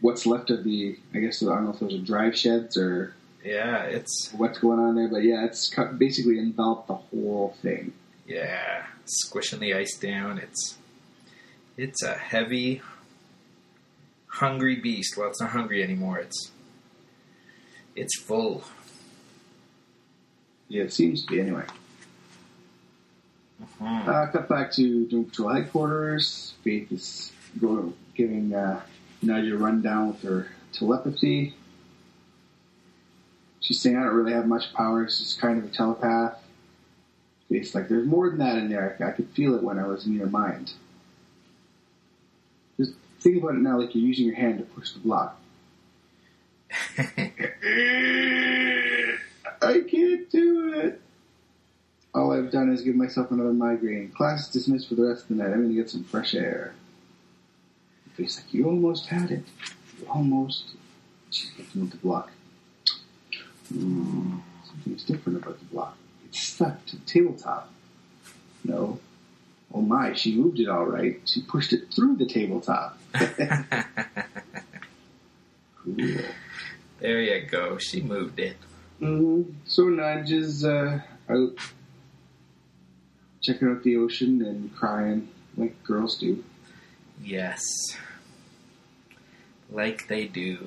what's 0.01 0.27
left 0.27 0.51
of 0.51 0.65
the. 0.65 0.97
I 1.15 1.19
guess 1.19 1.43
I 1.43 1.47
don't 1.47 1.65
know 1.65 1.71
if 1.71 1.81
those 1.81 1.95
are 1.95 1.99
drive 1.99 2.37
sheds 2.37 2.77
or 2.77 3.15
yeah, 3.45 3.83
it's 3.85 4.33
what's 4.37 4.59
going 4.59 4.79
on 4.79 4.97
there, 4.97 5.09
but 5.09 5.23
yeah, 5.23 5.45
it's 5.45 5.73
basically 5.97 6.39
enveloped 6.39 6.89
the 6.89 6.95
whole 6.95 7.57
thing. 7.63 7.93
yeah, 8.27 8.87
squishing 9.05 9.61
the 9.61 9.75
ice 9.75 9.97
down. 9.97 10.39
It's 10.39 10.77
it's 11.77 12.03
a 12.03 12.15
heavy, 12.15 12.83
hungry 14.27 14.77
beast. 14.77 15.17
Well, 15.17 15.29
it's 15.29 15.41
not 15.41 15.51
hungry 15.51 15.83
anymore. 15.83 16.19
It's 16.19 16.51
it's 17.95 18.19
full. 18.21 18.65
Yeah, 20.69 20.83
it 20.83 20.93
seems 20.93 21.25
to 21.25 21.33
be 21.33 21.41
anyway. 21.41 21.65
Mhm. 23.61 24.09
Uh, 24.09 24.27
cut 24.31 24.49
back 24.49 24.73
to 24.73 25.07
Doom 25.07 25.25
Patrol 25.27 25.50
headquarters. 25.50 26.55
Faith 26.62 26.93
is 26.93 27.33
going, 27.61 27.95
giving 28.15 28.55
uh, 28.55 28.81
Nadia 29.23 29.55
a 29.55 29.59
rundown 29.59 30.09
with 30.09 30.23
her 30.23 30.49
telepathy. 30.73 31.55
She's 33.61 33.81
saying, 33.81 33.97
I 33.97 34.05
don't 34.05 34.15
really 34.15 34.33
have 34.33 34.47
much 34.47 34.73
power. 34.75 35.03
It's 35.05 35.19
just 35.19 35.41
kind 35.41 35.59
of 35.59 35.65
a 35.65 35.69
telepath. 35.69 36.38
Faith's 37.49 37.75
like, 37.75 37.88
there's 37.88 38.07
more 38.07 38.29
than 38.31 38.38
that 38.38 38.57
in 38.59 38.69
there. 38.69 38.97
I, 39.00 39.09
I 39.09 39.11
could 39.12 39.29
feel 39.31 39.55
it 39.55 39.62
when 39.62 39.79
I 39.79 39.87
was 39.87 40.07
in 40.07 40.15
your 40.15 40.29
mind. 40.29 40.73
Just 42.77 42.93
think 43.21 43.43
about 43.43 43.55
it 43.55 43.61
now 43.61 43.79
like 43.81 43.95
you're 43.95 44.05
using 44.05 44.27
your 44.27 44.37
hand 44.37 44.59
to 44.59 44.65
push 44.65 44.93
the 44.93 45.00
block. 45.00 45.41
I 49.61 49.83
can't 49.91 50.31
do 50.31 50.73
it. 50.75 51.00
All 52.19 52.33
I've 52.33 52.51
done 52.51 52.73
is 52.73 52.83
give 52.83 52.97
myself 52.97 53.31
another 53.31 53.53
migraine. 53.53 54.11
Class 54.11 54.49
is 54.49 54.53
dismissed 54.53 54.89
for 54.89 54.97
the 54.97 55.05
rest 55.05 55.23
of 55.23 55.29
the 55.29 55.35
night. 55.37 55.53
I'm 55.53 55.63
going 55.63 55.69
to 55.69 55.75
get 55.75 55.89
some 55.89 56.03
fresh 56.03 56.35
air. 56.35 56.75
He's 58.17 58.37
like, 58.37 58.53
you 58.53 58.67
almost 58.67 59.07
had 59.07 59.31
it. 59.31 59.45
You 60.01 60.09
almost. 60.09 60.65
She's 61.31 61.53
looking 61.57 61.83
at 61.85 61.91
the 61.93 61.97
block. 61.99 62.33
Hmm, 63.69 64.39
something's 64.67 65.05
different 65.05 65.41
about 65.41 65.61
the 65.61 65.65
block. 65.67 65.97
It's 66.27 66.41
stuck 66.41 66.85
to 66.87 66.97
the 66.97 67.05
tabletop. 67.07 67.71
No. 68.65 68.99
Oh 69.73 69.83
my, 69.83 70.15
she 70.15 70.35
moved 70.35 70.59
it 70.59 70.69
all 70.69 70.87
right. 70.87 71.21
She 71.25 71.43
pushed 71.43 71.73
it 71.73 71.95
through 71.95 72.17
the 72.17 72.27
tabletop. 72.27 72.99
Cool. 75.77 75.97
there 76.99 77.21
you 77.21 77.47
go. 77.47 77.79
She 77.79 78.03
moved 78.03 78.41
it. 78.41 78.57
Mm-hmm. 79.01 79.53
So 79.67 79.85
Nudge 79.85 80.33
is 80.33 80.65
uh, 80.65 81.01
out 81.29 81.53
checking 83.49 83.69
out 83.69 83.83
the 83.83 83.97
ocean 83.97 84.45
and 84.45 84.75
crying 84.76 85.28
like 85.57 85.83
girls 85.83 86.19
do. 86.19 86.45
Yes, 87.25 87.62
like 89.71 90.07
they 90.07 90.26
do. 90.26 90.59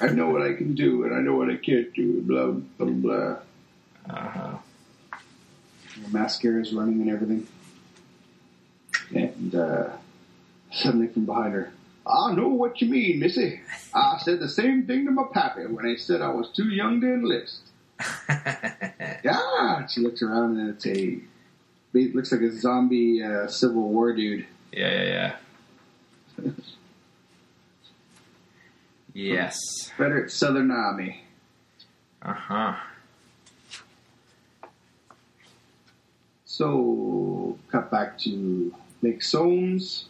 I 0.00 0.08
know 0.08 0.30
what 0.30 0.42
I 0.42 0.54
can 0.54 0.74
do 0.74 1.04
and 1.04 1.14
I 1.14 1.20
know 1.20 1.36
what 1.36 1.50
I 1.50 1.56
can't 1.56 1.92
do. 1.94 2.22
Blah 2.22 2.52
blah 2.78 2.86
blah. 2.86 3.36
Uh 4.08 4.28
huh. 4.28 4.58
Her 5.10 6.08
mascara's 6.10 6.72
running 6.72 7.02
and 7.02 7.10
everything. 7.10 7.46
And 9.14 9.54
uh, 9.54 9.90
suddenly 10.72 11.08
from 11.08 11.26
behind 11.26 11.52
her, 11.52 11.70
I 12.06 12.34
know 12.34 12.48
what 12.48 12.80
you 12.80 12.88
mean, 12.88 13.20
Missy. 13.20 13.60
I 13.94 14.18
said 14.24 14.40
the 14.40 14.48
same 14.48 14.86
thing 14.86 15.04
to 15.04 15.10
my 15.10 15.24
pappy 15.32 15.66
when 15.66 15.84
he 15.84 15.98
said 15.98 16.22
I 16.22 16.30
was 16.30 16.50
too 16.50 16.68
young 16.70 17.00
to 17.02 17.12
enlist. 17.12 17.60
Yeah, 19.24 19.86
she 19.86 20.00
looks 20.00 20.22
around 20.22 20.58
and 20.58 20.70
it's 20.70 20.86
a. 20.86 21.20
It 21.94 22.14
looks 22.14 22.32
like 22.32 22.40
a 22.40 22.52
zombie 22.52 23.22
uh, 23.22 23.46
Civil 23.48 23.88
War 23.88 24.12
dude. 24.14 24.46
yeah, 24.72 24.90
yeah, 24.90 25.36
yeah. 26.42 26.50
Yes. 29.14 29.58
Confederate 29.88 30.30
Southern 30.30 30.70
Army. 30.70 31.24
Uh 32.22 32.32
huh. 32.32 32.74
So, 36.46 37.58
cut 37.68 37.90
back 37.90 38.18
to 38.20 38.74
Lake 39.02 39.22
Soames. 39.22 40.06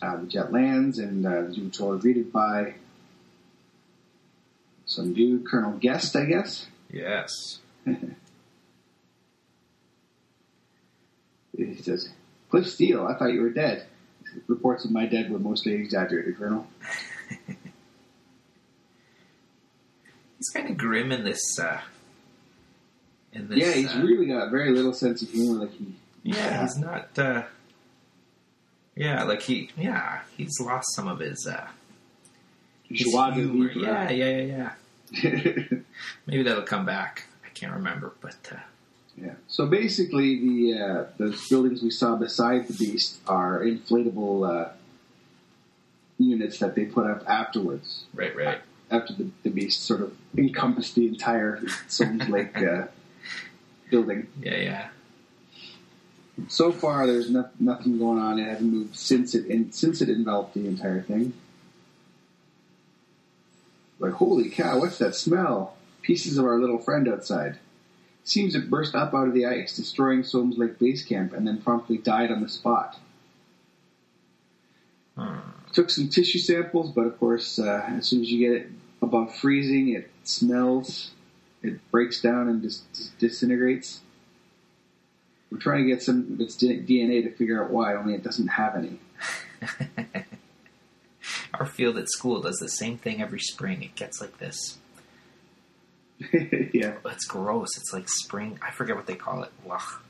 Uh, 0.00 0.16
the 0.18 0.26
jet 0.26 0.52
lands, 0.52 0.98
and 0.98 1.26
uh, 1.26 1.42
the 1.42 1.68
Patrol 1.68 1.94
are 1.94 1.98
greeted 1.98 2.32
by 2.32 2.74
some 4.86 5.12
dude, 5.12 5.44
Colonel 5.46 5.72
Guest, 5.72 6.14
I 6.14 6.24
guess. 6.24 6.66
Yes. 6.90 7.58
He 11.58 11.82
says, 11.82 12.08
Cliff 12.50 12.68
Steele, 12.68 13.06
I 13.06 13.14
thought 13.14 13.32
you 13.32 13.42
were 13.42 13.50
dead. 13.50 13.86
Reports 14.46 14.84
of 14.84 14.90
my 14.92 15.06
dead 15.06 15.30
were 15.30 15.38
mostly 15.38 15.72
exaggerated, 15.74 16.38
Colonel. 16.38 16.66
He's 20.38 20.48
kind 20.50 20.70
of 20.70 20.76
grim 20.76 21.10
in 21.10 21.24
this. 21.24 21.58
Uh, 21.58 21.80
in 23.32 23.48
this. 23.48 23.58
yeah, 23.58 23.72
he's 23.72 23.92
uh, 23.92 24.00
really 24.04 24.26
got 24.26 24.50
very 24.50 24.70
little 24.70 24.92
sense 24.92 25.20
of 25.20 25.30
humor. 25.30 25.60
Like 25.64 25.72
he, 25.72 25.94
Yeah, 26.22 26.62
he's 26.62 26.76
not. 26.78 27.18
Uh, 27.18 27.42
yeah, 28.94 29.24
like 29.24 29.42
he. 29.42 29.70
Yeah, 29.76 30.20
he's 30.36 30.52
lost 30.60 30.94
some 30.94 31.08
of 31.08 31.18
his. 31.18 31.44
Uh, 31.50 31.66
his 32.84 33.00
humor. 33.12 33.72
Yeah, 33.72 34.10
yeah, 34.10 34.40
yeah, 34.40 34.70
yeah. 35.10 35.78
Maybe 36.26 36.44
that'll 36.44 36.62
come 36.62 36.86
back. 36.86 37.24
I 37.44 37.48
can't 37.48 37.72
remember, 37.74 38.12
but 38.20 38.36
uh, 38.52 38.56
Yeah. 39.20 39.34
So 39.48 39.66
basically, 39.66 40.38
the 40.40 40.78
uh, 40.78 41.04
those 41.18 41.48
buildings 41.48 41.82
we 41.82 41.90
saw 41.90 42.16
beside 42.16 42.68
the 42.68 42.74
beast 42.74 43.18
are 43.26 43.60
inflatable 43.60 44.48
uh, 44.48 44.70
units 46.18 46.58
that 46.58 46.74
they 46.74 46.84
put 46.84 47.06
up 47.06 47.24
afterwards, 47.28 48.04
right, 48.14 48.34
right. 48.36 48.58
after 48.90 49.14
the, 49.14 49.30
the 49.42 49.50
beast 49.50 49.84
sort 49.84 50.02
of 50.02 50.16
encompassed 50.36 50.94
the 50.94 51.06
entire 51.06 51.62
Soames 51.88 52.28
Lake 52.28 52.56
uh, 52.58 52.86
building. 53.90 54.28
Yeah, 54.40 54.56
yeah. 54.56 54.88
So 56.46 56.70
far, 56.70 57.06
there's 57.06 57.30
no, 57.30 57.48
nothing 57.58 57.98
going 57.98 58.18
on. 58.18 58.38
It 58.38 58.46
hasn't 58.46 58.72
moved 58.72 58.94
since 58.94 59.34
it 59.34 59.46
in, 59.46 59.72
since 59.72 60.00
it 60.00 60.08
enveloped 60.08 60.54
the 60.54 60.66
entire 60.66 61.02
thing. 61.02 61.32
Like, 63.98 64.12
holy 64.12 64.48
cow! 64.48 64.78
What's 64.78 64.98
that 64.98 65.16
smell? 65.16 65.76
Pieces 66.02 66.38
of 66.38 66.44
our 66.44 66.60
little 66.60 66.78
friend 66.78 67.08
outside. 67.08 67.58
Seems 68.28 68.54
it 68.54 68.68
burst 68.68 68.94
up 68.94 69.14
out 69.14 69.26
of 69.26 69.32
the 69.32 69.46
ice, 69.46 69.74
destroying 69.74 70.22
Soames 70.22 70.58
Lake 70.58 70.78
base 70.78 71.02
camp, 71.02 71.32
and 71.32 71.46
then 71.46 71.62
promptly 71.62 71.96
died 71.96 72.30
on 72.30 72.42
the 72.42 72.48
spot. 72.50 72.98
Hmm. 75.16 75.38
Took 75.72 75.88
some 75.88 76.10
tissue 76.10 76.38
samples, 76.38 76.90
but 76.90 77.06
of 77.06 77.18
course, 77.18 77.58
uh, 77.58 77.86
as 77.96 78.06
soon 78.06 78.20
as 78.20 78.30
you 78.30 78.46
get 78.46 78.60
it 78.60 78.70
above 79.00 79.34
freezing, 79.34 79.88
it 79.88 80.10
smells, 80.24 81.12
it 81.62 81.80
breaks 81.90 82.20
down 82.20 82.50
and 82.50 82.60
dis- 82.60 82.82
dis- 82.92 83.12
disintegrates. 83.18 84.00
We're 85.50 85.56
trying 85.56 85.84
to 85.84 85.90
get 85.90 86.02
some 86.02 86.30
of 86.34 86.38
its 86.38 86.54
DNA 86.54 87.22
to 87.22 87.30
figure 87.30 87.64
out 87.64 87.70
why, 87.70 87.94
only 87.94 88.12
it 88.12 88.22
doesn't 88.22 88.48
have 88.48 88.76
any. 88.76 89.00
Our 91.54 91.64
field 91.64 91.96
at 91.96 92.10
school 92.10 92.42
does 92.42 92.58
the 92.58 92.68
same 92.68 92.98
thing 92.98 93.22
every 93.22 93.40
spring. 93.40 93.82
It 93.82 93.94
gets 93.94 94.20
like 94.20 94.36
this. 94.36 94.76
yeah. 96.72 96.94
It's 97.04 97.26
gross. 97.26 97.76
It's 97.76 97.92
like 97.92 98.08
spring. 98.08 98.58
I 98.62 98.70
forget 98.70 98.96
what 98.96 99.06
they 99.06 99.14
call 99.14 99.42
it. 99.42 99.50
Ugh. 99.70 100.02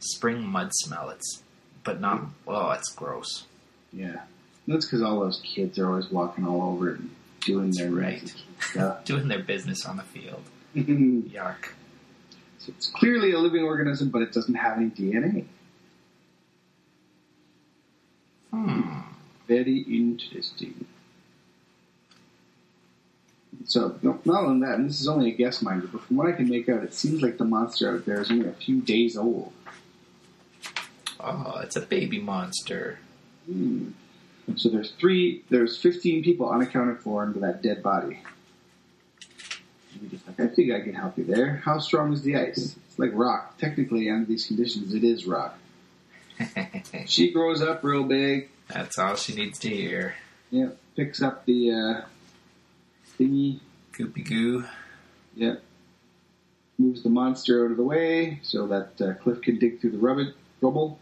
Spring 0.00 0.42
mud 0.42 0.70
smell. 0.74 1.10
It's, 1.10 1.42
but 1.84 2.00
not. 2.00 2.26
Oh, 2.46 2.70
it's 2.70 2.90
gross. 2.90 3.46
Yeah. 3.92 4.20
That's 4.66 4.84
because 4.84 5.02
all 5.02 5.20
those 5.20 5.40
kids 5.40 5.78
are 5.78 5.88
always 5.88 6.10
walking 6.10 6.46
all 6.46 6.62
over 6.62 6.90
it 6.90 6.98
and 6.98 7.10
doing 7.40 7.70
their 7.70 7.90
right. 7.90 8.34
stuff. 8.60 9.04
Doing 9.04 9.28
their 9.28 9.42
business 9.42 9.86
on 9.86 9.96
the 9.96 10.02
field. 10.02 10.42
Yuck. 10.76 11.70
So 12.58 12.72
it's 12.76 12.88
clearly 12.88 13.32
a 13.32 13.38
living 13.38 13.62
organism, 13.62 14.10
but 14.10 14.20
it 14.20 14.32
doesn't 14.32 14.56
have 14.56 14.76
any 14.76 14.90
DNA. 14.90 15.46
Hmm. 18.50 19.00
Very 19.46 19.78
interesting. 19.78 20.84
So, 23.66 23.98
no, 24.02 24.18
not 24.24 24.44
only 24.44 24.66
that, 24.66 24.76
and 24.76 24.88
this 24.88 25.00
is 25.00 25.08
only 25.08 25.30
a 25.30 25.34
guess, 25.34 25.62
mind 25.62 25.82
you, 25.82 25.88
but 25.92 26.02
from 26.02 26.16
what 26.16 26.28
I 26.28 26.32
can 26.32 26.48
make 26.48 26.68
out, 26.68 26.82
it 26.82 26.94
seems 26.94 27.22
like 27.22 27.38
the 27.38 27.44
monster 27.44 27.94
out 27.94 28.06
there 28.06 28.20
is 28.20 28.30
only 28.30 28.48
a 28.48 28.52
few 28.52 28.80
days 28.80 29.16
old. 29.16 29.52
Oh, 31.20 31.60
it's 31.62 31.76
a 31.76 31.80
baby 31.80 32.20
monster. 32.20 32.98
Hmm. 33.46 33.90
So 34.56 34.68
there's 34.68 34.92
three, 34.92 35.44
there's 35.50 35.76
15 35.76 36.22
people 36.22 36.48
unaccounted 36.48 37.00
for 37.00 37.22
under 37.22 37.40
that 37.40 37.62
dead 37.62 37.82
body. 37.82 38.20
And 39.92 40.02
we're 40.02 40.08
just 40.08 40.26
like, 40.26 40.40
I 40.40 40.46
think 40.46 40.72
I 40.72 40.80
can 40.80 40.94
help 40.94 41.18
you 41.18 41.24
there. 41.24 41.60
How 41.64 41.78
strong 41.78 42.12
is 42.12 42.22
the 42.22 42.36
ice? 42.36 42.76
It's 42.88 42.98
like 42.98 43.10
rock. 43.12 43.58
Technically, 43.58 44.08
under 44.08 44.26
these 44.26 44.46
conditions, 44.46 44.94
it 44.94 45.04
is 45.04 45.26
rock. 45.26 45.58
She 47.06 47.32
grows 47.32 47.62
up 47.62 47.82
real 47.82 48.04
big. 48.04 48.48
That's 48.68 48.98
all 48.98 49.16
she 49.16 49.34
needs 49.34 49.58
to 49.60 49.68
hear. 49.68 50.14
Yeah, 50.50 50.68
picks 50.94 51.20
up 51.22 51.44
the 51.46 51.72
uh, 51.72 52.00
thingy. 53.18 53.60
Goopy 53.92 54.24
goo. 54.28 54.64
Yeah, 55.34 55.56
moves 56.78 57.02
the 57.02 57.10
monster 57.10 57.64
out 57.64 57.72
of 57.72 57.76
the 57.76 57.82
way 57.82 58.40
so 58.42 58.66
that 58.68 59.00
uh, 59.00 59.14
Cliff 59.14 59.40
can 59.42 59.58
dig 59.58 59.80
through 59.80 59.90
the 59.90 59.98
rubble. 59.98 60.32
rubble. 60.60 60.98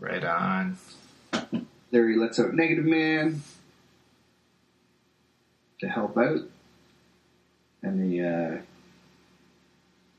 Right 0.00 0.24
on. 0.24 0.78
There 1.90 2.08
he 2.08 2.16
lets 2.16 2.38
out 2.38 2.54
Negative 2.54 2.84
Man 2.84 3.42
to 5.80 5.88
help 5.88 6.16
out. 6.16 6.40
And 7.82 8.12
they 8.12 8.20
uh, 8.20 8.60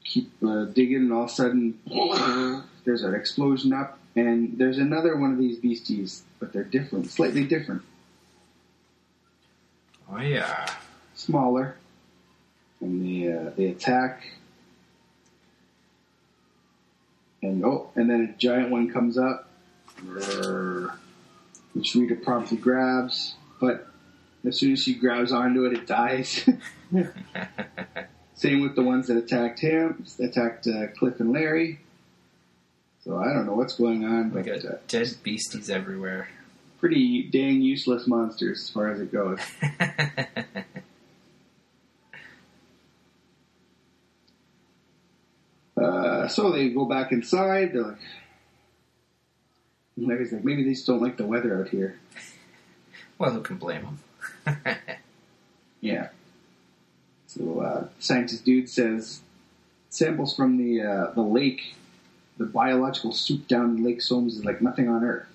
keep 0.03 0.32
uh, 0.46 0.65
digging, 0.65 0.98
and 0.98 1.13
all 1.13 1.25
of 1.25 1.29
a 1.29 1.34
sudden, 1.34 1.79
there's 2.86 3.03
an 3.03 3.13
explosion 3.13 3.74
up, 3.74 4.00
and 4.15 4.58
there's 4.58 4.77
another 4.77 5.15
one 5.18 5.32
of 5.32 5.38
these 5.38 5.60
beasties, 5.60 6.24
but 6.39 6.53
they're 6.53 6.63
different, 6.63 7.10
slightly 7.10 7.44
different, 7.44 7.84
Oh 10.12 10.20
yeah. 10.20 10.70
smaller. 11.16 11.75
And 12.82 13.06
they, 13.06 13.32
uh, 13.32 13.51
they 13.56 13.66
attack. 13.68 14.24
And 17.42 17.63
oh, 17.63 17.92
and 17.96 18.10
then 18.10 18.34
a 18.34 18.38
giant 18.38 18.70
one 18.70 18.92
comes 18.92 19.18
up, 19.18 19.50
which 21.74 21.96
Rita 21.96 22.16
promptly 22.16 22.58
grabs, 22.58 23.36
but 23.62 23.88
as 24.46 24.58
soon 24.58 24.74
as 24.74 24.84
she 24.84 24.94
grabs 24.94 25.32
onto 25.32 25.66
it, 25.66 25.74
it 25.74 25.88
dies. 25.88 26.50
Same 28.36 28.62
with 28.62 28.75
the 28.75 28.84
ones 28.84 29.08
that 29.08 29.18
attacked 29.18 29.60
him, 29.60 30.06
attacked 30.20 30.68
uh, 30.68 30.88
Cliff 30.98 31.20
and 31.20 31.32
Larry. 31.32 31.80
So 33.04 33.18
I 33.18 33.34
don't 33.34 33.46
know 33.46 33.54
what's 33.54 33.75
going 33.75 34.06
on, 34.06 34.32
we 34.32 34.42
but 34.42 34.62
got 34.62 34.66
uh, 34.66 34.78
dead 34.88 35.16
beasties 35.24 35.70
everywhere. 35.70 36.30
Pretty 36.79 37.24
dang 37.24 37.62
useless 37.62 38.07
monsters 38.07 38.62
as 38.63 38.69
far 38.69 38.91
as 38.91 39.01
it 39.01 39.12
goes. 39.12 39.39
Uh, 45.79 46.27
so 46.27 46.51
they 46.51 46.69
go 46.69 46.83
back 46.83 47.13
inside. 47.13 47.71
They're 47.71 47.83
like, 47.83 47.98
Larry's 49.95 50.33
like, 50.33 50.43
maybe 50.43 50.63
they 50.63 50.71
just 50.71 50.86
don't 50.86 51.01
like 51.01 51.15
the 51.17 51.25
weather 51.25 51.59
out 51.59 51.69
here. 51.69 52.00
well, 53.17 53.31
who 53.31 53.41
can 53.41 53.57
blame 53.57 53.98
them? 54.45 54.67
Yeah. 55.81 56.09
So 57.27 57.62
uh, 57.62 57.88
scientist 58.00 58.43
dude 58.43 58.69
says 58.69 59.21
samples 59.89 60.36
from 60.36 60.58
the 60.58 60.82
uh, 60.82 61.12
the 61.13 61.21
lake, 61.21 61.75
the 62.38 62.45
biological 62.45 63.13
soup 63.13 63.47
down 63.47 63.77
in 63.77 63.84
Lake 63.86 64.01
Soames 64.01 64.36
is 64.36 64.43
like 64.43 64.62
nothing 64.62 64.89
on 64.89 65.06
Earth. 65.06 65.27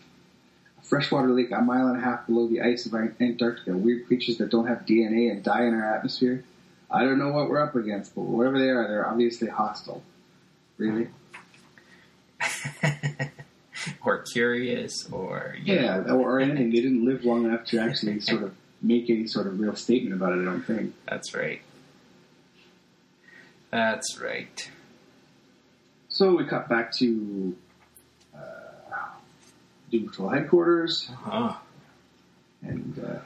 Freshwater 0.84 1.30
lake 1.30 1.50
a 1.50 1.60
mile 1.62 1.88
and 1.88 1.96
a 1.96 2.00
half 2.00 2.26
below 2.26 2.46
the 2.46 2.60
ice 2.60 2.84
of 2.84 2.94
Antarctica. 2.94 3.72
Weird 3.76 4.06
creatures 4.06 4.36
that 4.36 4.50
don't 4.50 4.66
have 4.66 4.86
DNA 4.86 5.30
and 5.30 5.42
die 5.42 5.64
in 5.64 5.72
our 5.74 5.96
atmosphere. 5.96 6.44
I 6.90 7.04
don't 7.04 7.18
know 7.18 7.32
what 7.32 7.48
we're 7.48 7.60
up 7.60 7.74
against, 7.74 8.14
but 8.14 8.22
whatever 8.22 8.58
they 8.58 8.68
are, 8.68 8.86
they're 8.86 9.08
obviously 9.08 9.48
hostile. 9.48 10.02
Really? 10.76 11.08
or 14.04 14.22
curious, 14.22 15.10
or 15.10 15.56
Yeah, 15.62 16.02
or 16.02 16.38
anything. 16.40 16.70
They 16.70 16.82
didn't 16.82 17.04
live 17.04 17.24
long 17.24 17.46
enough 17.46 17.64
to 17.66 17.78
actually 17.78 18.20
sort 18.30 18.42
of 18.42 18.54
make 18.82 19.08
any 19.08 19.26
sort 19.26 19.46
of 19.46 19.58
real 19.58 19.74
statement 19.76 20.14
about 20.14 20.32
it. 20.32 20.42
I 20.42 20.44
don't 20.44 20.62
think. 20.62 20.94
That's 21.08 21.34
right. 21.34 21.62
That's 23.70 24.18
right. 24.20 24.70
So 26.08 26.36
we 26.36 26.44
cut 26.44 26.68
back 26.68 26.92
to 26.98 27.56
Doom 29.98 30.08
Patrol 30.08 30.28
headquarters, 30.30 31.08
Oh, 31.26 31.60
and 32.62 32.98
uh, 32.98 33.18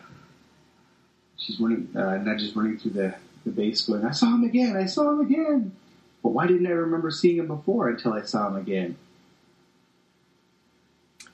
she's 1.39 1.59
running. 1.59 1.89
Uh, 1.97 2.17
Nudge 2.19 2.43
is 2.43 2.55
running 2.55 2.79
through 2.79 2.91
the, 2.91 3.15
the 3.47 3.51
base, 3.51 3.81
going, 3.87 4.05
"I 4.05 4.11
saw 4.11 4.27
him 4.35 4.45
again! 4.45 4.77
I 4.77 4.85
saw 4.87 5.11
him 5.13 5.21
again!" 5.21 5.73
But 6.23 6.31
why 6.31 6.47
didn't 6.47 6.67
I 6.67 6.71
remember 6.71 7.11
seeing 7.11 7.39
him 7.39 7.47
before 7.47 7.89
until 7.89 8.13
I 8.13 8.23
saw 8.23 8.49
him 8.49 8.57
again? 8.57 8.97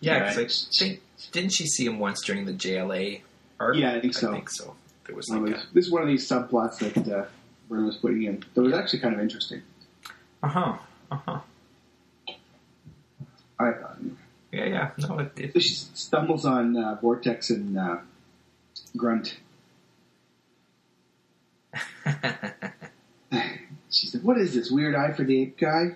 yeah. 0.01 0.18
Yeah, 0.18 0.35
'cause 0.35 0.68
I 0.81 0.85
think 0.85 1.01
didn't 1.33 1.53
she 1.53 1.66
see 1.66 1.85
him 1.87 1.99
once 1.99 2.23
during 2.23 2.44
the 2.44 2.53
JLA 2.53 3.23
arc? 3.59 3.77
Yeah, 3.77 3.94
I 3.94 4.01
think 4.01 4.14
so. 4.14 4.31
I 4.31 4.35
think 4.35 4.51
so. 4.51 4.75
There 5.07 5.16
was 5.16 5.29
like 5.31 5.47
those- 5.47 5.66
this 5.73 5.87
is 5.87 5.90
one 5.92 6.03
of 6.03 6.09
these 6.09 6.29
subplots 6.29 6.79
that 6.79 7.09
uh, 7.09 7.25
Byrne 7.68 7.87
was 7.87 7.97
putting 7.97 8.23
in. 8.23 8.44
That 8.55 8.62
was 8.62 8.73
actually 8.75 9.01
kind 9.01 9.14
of 9.14 9.20
interesting. 9.20 9.62
uh 10.42 10.49
huh, 10.49 10.77
uh 11.11 11.16
huh. 11.27 11.40
I 13.59 13.73
thought. 13.73 13.99
Yeah, 14.54 14.66
yeah. 14.66 14.90
No, 14.98 15.18
it, 15.18 15.52
So 15.52 15.58
she 15.58 15.74
stumbles 15.74 16.44
on 16.44 16.76
uh, 16.76 16.96
Vortex 17.00 17.50
and 17.50 17.78
uh, 17.78 17.96
Grunt. 18.96 19.38
She 23.94 24.08
said, 24.08 24.24
"What 24.24 24.38
is 24.38 24.54
this 24.54 24.72
weird 24.72 24.96
eye 24.96 25.12
for 25.12 25.22
the 25.22 25.42
ape 25.42 25.56
guy? 25.56 25.94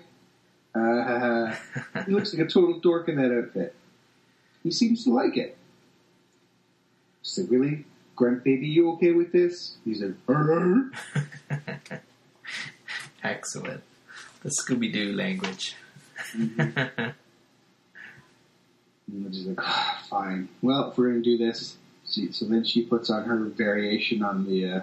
Uh, 0.73 1.53
he 2.05 2.11
looks 2.13 2.33
like 2.33 2.47
a 2.47 2.49
total 2.49 2.79
dork 2.79 3.09
in 3.09 3.17
that 3.17 3.37
outfit. 3.37 3.75
He 4.63 4.71
seems 4.71 5.03
to 5.03 5.13
like 5.13 5.35
it." 5.35 5.57
She 7.21 7.31
said, 7.31 7.51
"Really, 7.51 7.83
Grunt 8.15 8.45
baby, 8.45 8.67
you 8.67 8.91
okay 8.91 9.11
with 9.11 9.33
this?" 9.33 9.75
He 9.83 9.93
said, 9.93 10.15
"Uh-huh." 10.29 10.83
excellent. 13.23 13.83
The 14.43 14.49
Scooby 14.49 14.93
Doo 14.93 15.13
language. 15.13 15.75
And 19.11 19.33
she's 19.35 19.45
like, 19.47 19.59
ah, 19.61 20.03
"Fine. 20.09 20.49
Well, 20.61 20.89
if 20.91 20.97
we're 20.97 21.09
gonna 21.09 21.21
do 21.21 21.37
this." 21.37 21.77
She, 22.07 22.31
so 22.31 22.45
then 22.45 22.63
she 22.63 22.83
puts 22.83 23.09
on 23.09 23.25
her 23.25 23.37
variation 23.37 24.23
on 24.23 24.45
the 24.47 24.65
uh, 24.69 24.81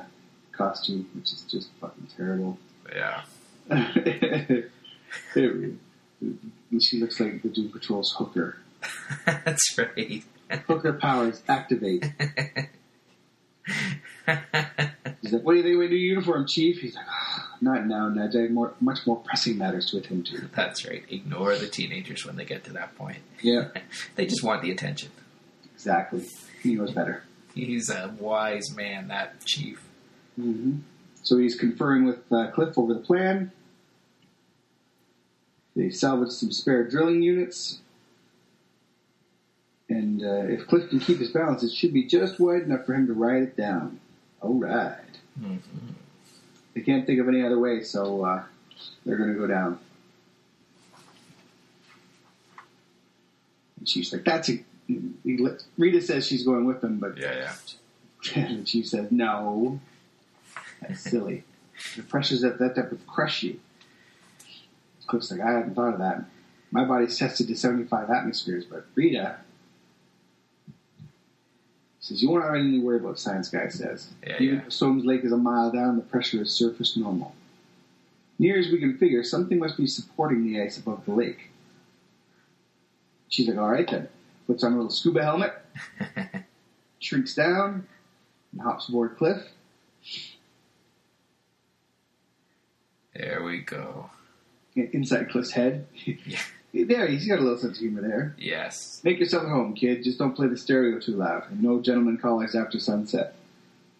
costume, 0.52 1.08
which 1.14 1.32
is 1.32 1.42
just 1.42 1.70
fucking 1.80 2.08
terrible. 2.16 2.58
yeah. 2.94 3.22
It 3.70 4.70
really- 5.34 5.76
and 6.20 6.82
she 6.82 7.00
looks 7.00 7.18
like 7.20 7.42
the 7.42 7.48
Doom 7.48 7.70
Patrol's 7.70 8.14
hooker. 8.18 8.58
That's 9.26 9.76
right. 9.78 10.24
Hooker 10.66 10.92
powers 10.94 11.42
activate. 11.48 12.04
He's 15.22 15.32
like, 15.32 15.42
"What 15.42 15.52
do 15.52 15.56
you 15.58 15.62
think 15.62 15.74
of 15.74 15.80
my 15.80 15.86
new 15.86 15.96
uniform, 15.96 16.46
Chief?" 16.46 16.78
He's 16.80 16.94
like, 16.94 17.06
"Ah, 17.08 17.25
"Not 17.60 17.86
now. 17.86 18.12
I 18.16 18.22
have 18.40 18.50
more, 18.50 18.74
much 18.80 19.06
more 19.06 19.16
pressing 19.16 19.58
matters 19.58 19.86
to 19.90 19.98
attend 19.98 20.26
to." 20.26 20.48
That's 20.54 20.86
right. 20.86 21.02
Ignore 21.08 21.56
the 21.56 21.66
teenagers 21.68 22.24
when 22.26 22.36
they 22.36 22.44
get 22.44 22.64
to 22.64 22.72
that 22.74 22.96
point. 22.96 23.18
Yeah, 23.42 23.68
They 24.16 24.26
just 24.26 24.42
want 24.42 24.62
the 24.62 24.70
attention. 24.70 25.10
exactly. 25.74 26.26
He 26.62 26.74
knows 26.74 26.92
better. 26.92 27.22
He's 27.54 27.88
a 27.90 28.14
wise 28.18 28.74
man, 28.76 29.08
that 29.08 29.44
chief. 29.44 29.80
hmm 30.36 30.76
So 31.22 31.38
he's 31.38 31.54
conferring 31.54 32.04
with 32.04 32.30
uh, 32.32 32.50
Cliff 32.52 32.76
over 32.76 32.92
the 32.94 33.00
plan. 33.00 33.52
They 35.74 35.90
salvaged 35.90 36.32
some 36.32 36.52
spare 36.52 36.88
drilling 36.88 37.22
units. 37.22 37.80
And 39.88 40.22
uh, 40.22 40.46
if 40.52 40.66
Cliff 40.66 40.88
can 40.90 40.98
keep 41.00 41.18
his 41.18 41.30
balance, 41.30 41.62
it 41.62 41.70
should 41.72 41.92
be 41.94 42.04
just 42.04 42.40
wide 42.40 42.62
enough 42.62 42.84
for 42.86 42.94
him 42.94 43.06
to 43.06 43.12
ride 43.12 43.42
it 43.42 43.56
down. 43.56 44.00
All 44.40 44.54
right. 44.54 44.98
hmm 45.38 45.56
They 46.76 46.82
can't 46.82 47.06
think 47.06 47.18
of 47.20 47.26
any 47.26 47.42
other 47.42 47.58
way, 47.58 47.82
so 47.82 48.22
uh, 48.22 48.42
they're 49.06 49.16
going 49.16 49.32
to 49.32 49.38
go 49.38 49.46
down. 49.46 49.78
And 53.78 53.88
she's 53.88 54.12
like, 54.12 54.24
"That's 54.24 54.50
a." 54.50 54.62
Rita 55.78 56.02
says 56.02 56.26
she's 56.26 56.44
going 56.44 56.66
with 56.66 56.82
them, 56.82 56.98
but 56.98 57.16
Yeah, 57.16 57.54
yeah. 58.34 58.42
and 58.42 58.68
she 58.68 58.82
says, 58.82 59.10
"No, 59.10 59.80
that's 60.82 61.00
silly. 61.00 61.44
The 61.96 62.02
pressures 62.02 62.44
at 62.44 62.58
that 62.58 62.74
depth 62.74 62.90
would 62.90 63.06
crush 63.06 63.42
you." 63.42 63.58
Cliff's 65.06 65.30
like, 65.30 65.40
"I 65.40 65.52
hadn't 65.52 65.74
thought 65.74 65.94
of 65.94 66.00
that. 66.00 66.24
My 66.72 66.84
body's 66.84 67.16
tested 67.16 67.48
to 67.48 67.56
seventy-five 67.56 68.10
atmospheres, 68.10 68.66
but 68.66 68.84
Rita." 68.94 69.38
Says, 72.06 72.22
You 72.22 72.30
won't 72.30 72.44
to 72.44 72.78
worry 72.82 72.98
about, 72.98 73.18
Science 73.18 73.48
Guy 73.48 73.68
says. 73.68 74.08
Yeah, 74.24 74.36
Even 74.40 74.54
yeah. 74.58 74.66
if 74.66 74.72
Soames 74.72 75.04
Lake 75.04 75.24
is 75.24 75.32
a 75.32 75.36
mile 75.36 75.72
down, 75.72 75.96
the 75.96 76.02
pressure 76.02 76.40
is 76.40 76.52
surface 76.52 76.96
normal. 76.96 77.34
Near 78.38 78.58
as 78.58 78.68
we 78.68 78.78
can 78.78 78.96
figure, 78.96 79.24
something 79.24 79.58
must 79.58 79.76
be 79.76 79.86
supporting 79.86 80.44
the 80.44 80.60
ice 80.60 80.78
above 80.78 81.04
the 81.04 81.12
lake. 81.12 81.50
She's 83.28 83.48
like, 83.48 83.58
All 83.58 83.68
right 83.70 83.90
then. 83.90 84.08
Puts 84.46 84.62
on 84.62 84.74
a 84.74 84.76
little 84.76 84.90
scuba 84.90 85.24
helmet, 85.24 85.52
shrinks 87.00 87.34
down, 87.34 87.88
and 88.52 88.60
hops 88.60 88.88
aboard 88.88 89.16
Cliff. 89.16 89.42
There 93.16 93.42
we 93.42 93.62
go. 93.62 94.10
Inside 94.76 95.30
Cliff's 95.30 95.50
head. 95.50 95.88
There, 96.72 97.06
he's 97.06 97.26
got 97.26 97.38
a 97.38 97.42
little 97.42 97.58
sense 97.58 97.78
of 97.78 97.80
humor 97.80 98.02
there. 98.02 98.34
Yes. 98.38 99.00
Make 99.02 99.18
yourself 99.18 99.44
at 99.44 99.48
home, 99.48 99.74
kid. 99.74 100.04
Just 100.04 100.18
don't 100.18 100.34
play 100.34 100.48
the 100.48 100.56
stereo 100.56 100.98
too 101.00 101.16
loud. 101.16 101.50
And 101.50 101.62
no 101.62 101.80
gentleman 101.80 102.18
callers 102.18 102.54
after 102.54 102.78
sunset. 102.78 103.34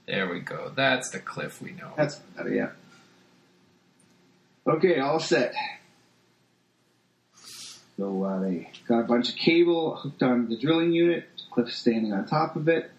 There 0.06 0.28
we 0.28 0.40
go. 0.40 0.70
That's 0.74 1.10
the 1.10 1.18
cliff 1.18 1.60
we 1.60 1.72
know. 1.72 1.92
That's 1.96 2.20
uh, 2.38 2.46
yeah. 2.46 2.70
Okay, 4.66 4.98
all 4.98 5.20
set. 5.20 5.54
So 7.96 8.24
uh, 8.24 8.40
they 8.40 8.70
got 8.86 9.00
a 9.00 9.04
bunch 9.04 9.30
of 9.30 9.36
cable 9.36 9.96
hooked 9.96 10.22
on 10.22 10.48
the 10.48 10.56
drilling 10.56 10.92
unit. 10.92 11.28
Cliff 11.50 11.72
standing 11.72 12.12
on 12.12 12.26
top 12.26 12.56
of 12.56 12.68
it, 12.68 12.90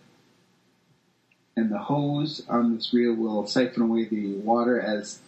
and 1.56 1.72
the 1.72 1.78
hose 1.78 2.44
on 2.50 2.76
this 2.76 2.92
reel 2.92 3.14
will 3.14 3.46
siphon 3.46 3.84
away 3.84 4.06
the 4.06 4.34
water 4.38 4.82
as 4.82 5.20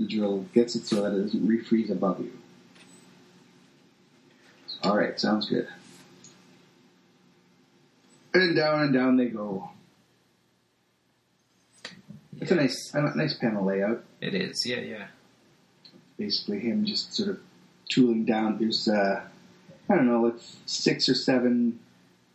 the 0.00 0.06
drill 0.06 0.40
gets 0.52 0.74
it, 0.74 0.84
so 0.84 1.02
that 1.02 1.16
it 1.16 1.22
doesn't 1.22 1.46
refreeze 1.46 1.90
above 1.90 2.20
you. 2.20 2.32
All 4.88 4.96
right, 4.96 5.20
sounds 5.20 5.50
good. 5.50 5.68
And 8.32 8.56
down 8.56 8.84
and 8.84 8.94
down 8.94 9.16
they 9.18 9.26
go. 9.26 9.68
It's 12.40 12.50
a 12.50 12.54
nice, 12.54 12.94
a 12.94 13.14
nice 13.14 13.34
panel 13.34 13.66
layout. 13.66 14.02
It 14.22 14.34
is. 14.34 14.64
Yeah, 14.64 14.80
yeah. 14.80 15.06
Basically, 16.16 16.60
him 16.60 16.86
just 16.86 17.12
sort 17.12 17.28
of 17.28 17.40
tooling 17.90 18.24
down. 18.24 18.56
There's, 18.56 18.88
uh, 18.88 19.24
I 19.90 19.94
don't 19.94 20.06
know, 20.06 20.22
like 20.22 20.36
six 20.64 21.06
or 21.06 21.14
seven 21.14 21.80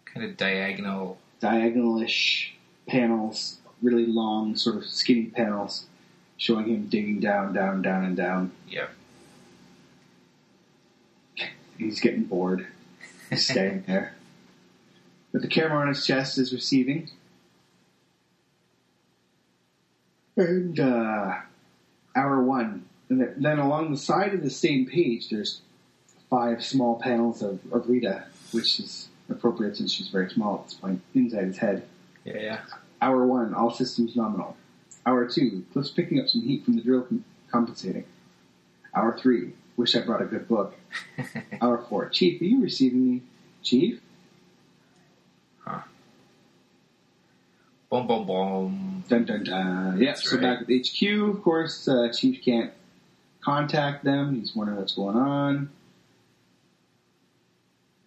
Kind 0.05 0.27
of 0.27 0.37
diagonal. 0.37 1.17
diagonal-ish 1.39 2.53
panels, 2.87 3.57
really 3.81 4.05
long, 4.05 4.55
sort 4.55 4.75
of 4.75 4.85
skinny 4.85 5.25
panels, 5.25 5.87
showing 6.37 6.67
him 6.67 6.85
digging 6.87 7.19
down, 7.19 7.51
down, 7.51 7.81
down, 7.81 8.03
and 8.03 8.15
down. 8.15 8.51
Yep. 8.69 8.91
He's 11.77 11.99
getting 11.99 12.23
bored, 12.25 12.67
He's 13.29 13.47
staying 13.49 13.83
there. 13.87 14.13
But 15.31 15.41
the 15.41 15.47
camera 15.47 15.79
on 15.81 15.87
his 15.87 16.05
chest 16.05 16.37
is 16.37 16.53
receiving. 16.53 17.09
And 20.35 20.79
uh, 20.79 21.35
hour 22.15 22.43
one. 22.43 22.85
And 23.09 23.21
then- 23.21 23.35
then 23.37 23.59
along 23.59 23.91
the 23.91 23.97
side 23.97 24.33
of 24.33 24.41
the 24.41 24.49
same 24.49 24.85
page, 24.85 25.29
there's 25.29 25.61
five 26.29 26.63
small 26.63 26.99
panels 26.99 27.41
of, 27.41 27.59
of 27.71 27.87
Rita, 27.89 28.25
which 28.51 28.79
is 28.79 29.07
appropriate 29.29 29.77
since 29.77 29.91
she's 29.91 30.07
very 30.09 30.29
small 30.29 30.59
at 30.59 30.65
this 30.65 30.73
point, 30.75 31.01
inside 31.13 31.45
his 31.45 31.57
head. 31.57 31.83
Yeah, 32.25 32.37
yeah. 32.39 32.59
Hour 33.01 33.25
one, 33.27 33.53
all 33.53 33.71
systems 33.71 34.15
nominal. 34.15 34.55
Hour 35.05 35.27
two, 35.27 35.65
Cliff's 35.73 35.91
picking 35.91 36.19
up 36.19 36.29
some 36.29 36.41
heat 36.41 36.63
from 36.65 36.75
the 36.75 36.81
drill 36.81 37.01
com- 37.03 37.25
compensating. 37.51 38.05
Hour 38.95 39.17
three, 39.19 39.53
wish 39.77 39.95
I 39.95 40.01
brought 40.01 40.21
a 40.21 40.25
good 40.25 40.47
book. 40.47 40.75
Hour 41.61 41.77
four, 41.89 42.09
Chief, 42.09 42.41
are 42.41 42.45
you 42.45 42.61
receiving 42.61 43.09
me? 43.09 43.21
Chief? 43.61 44.01
Huh. 45.65 45.81
Boom, 47.89 48.07
boom, 48.07 48.25
boom. 48.27 49.03
Dun 49.07 49.25
dun 49.25 49.43
dun. 49.43 49.97
Yeah, 49.99 50.07
That's 50.07 50.29
so 50.29 50.37
right. 50.37 50.59
back 50.59 50.69
at 50.69 50.87
HQ, 50.87 51.35
of 51.37 51.43
course, 51.43 51.87
uh, 51.87 52.09
Chief 52.11 52.43
can't 52.43 52.71
contact 53.41 54.03
them. 54.03 54.35
He's 54.35 54.55
wondering 54.55 54.79
what's 54.79 54.95
going 54.95 55.15
on. 55.15 55.69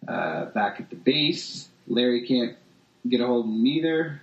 Uh, 0.07 0.47
back 0.47 0.81
at 0.81 0.89
the 0.91 0.97
base, 0.97 1.69
Larry 1.89 2.27
can't 2.27 2.57
get 3.09 3.21
a 3.21 3.27
hold 3.27 3.47
of 3.47 3.51
him 3.53 3.67
either. 3.67 4.23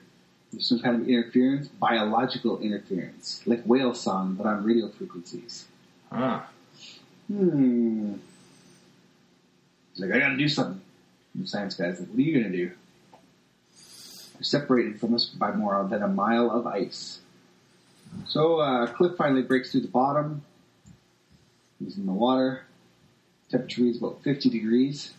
There's 0.51 0.67
some 0.69 0.79
kind 0.79 1.01
of 1.01 1.09
interference, 1.09 1.67
biological 1.67 2.59
interference, 2.59 3.41
like 3.45 3.63
whale 3.63 3.93
song, 3.93 4.35
but 4.35 4.45
on 4.45 4.63
radio 4.63 4.87
frequencies. 4.89 5.65
Huh. 6.11 6.41
Hmm. 7.33 8.13
He's 9.91 10.05
like, 10.05 10.11
I 10.11 10.19
gotta 10.19 10.37
do 10.37 10.47
something. 10.47 10.81
And 11.33 11.43
the 11.43 11.47
science 11.47 11.73
guy's 11.73 11.99
like, 11.99 12.09
what 12.09 12.19
are 12.19 12.21
you 12.21 12.39
gonna 12.39 12.55
do? 12.55 12.71
They're 14.33 14.43
separated 14.43 14.99
from 14.99 15.15
us 15.15 15.25
by 15.25 15.51
more 15.51 15.87
than 15.89 16.03
a 16.03 16.07
mile 16.07 16.51
of 16.51 16.67
ice. 16.67 17.21
So 18.27 18.59
uh, 18.59 18.85
Cliff 18.85 19.17
finally 19.17 19.41
breaks 19.41 19.71
through 19.71 19.81
the 19.81 19.87
bottom. 19.87 20.43
He's 21.83 21.97
in 21.97 22.05
the 22.05 22.11
water. 22.11 22.65
Temperature 23.49 23.81
reads 23.81 23.97
about 23.97 24.21
50 24.23 24.49
degrees. 24.51 25.13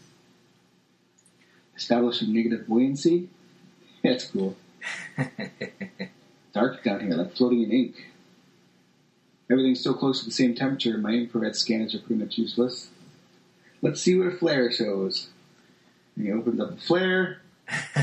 Establishing 1.77 2.33
negative 2.33 2.68
buoyancy. 2.68 3.29
That's 4.05 4.27
cool. 4.27 4.57
Dark 6.53 6.85
down 6.85 7.00
here, 7.00 7.14
like 7.14 7.35
floating 7.35 7.64
in 7.64 7.72
ink. 7.72 8.13
Everything's 9.55 9.85
so 9.85 9.95
close 9.95 10.19
to 10.19 10.25
the 10.25 10.33
same 10.33 10.57
temperature, 10.57 10.99
my 10.99 11.12
infrared 11.12 11.55
scanners 11.55 11.95
are 11.95 12.01
pretty 12.01 12.21
much 12.21 12.37
useless. 12.37 12.88
Let's 13.83 14.03
see 14.03 14.19
what 14.19 14.27
a 14.27 14.33
flare 14.33 14.73
shows. 14.73 15.29
And 16.17 16.27
he 16.27 16.33
opens 16.33 16.59
up 16.59 16.73
a 16.73 16.77
flare, 16.77 17.40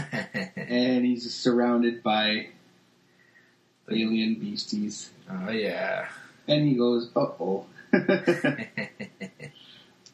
and 0.55 1.03
he's 1.05 1.33
surrounded 1.33 2.03
by 2.03 2.47
alien 3.89 4.35
beasties. 4.35 5.09
oh, 5.29 5.51
yeah. 5.51 6.07
And 6.47 6.69
he 6.69 6.75
goes, 6.75 7.09
uh 7.17 7.19
oh. 7.19 7.65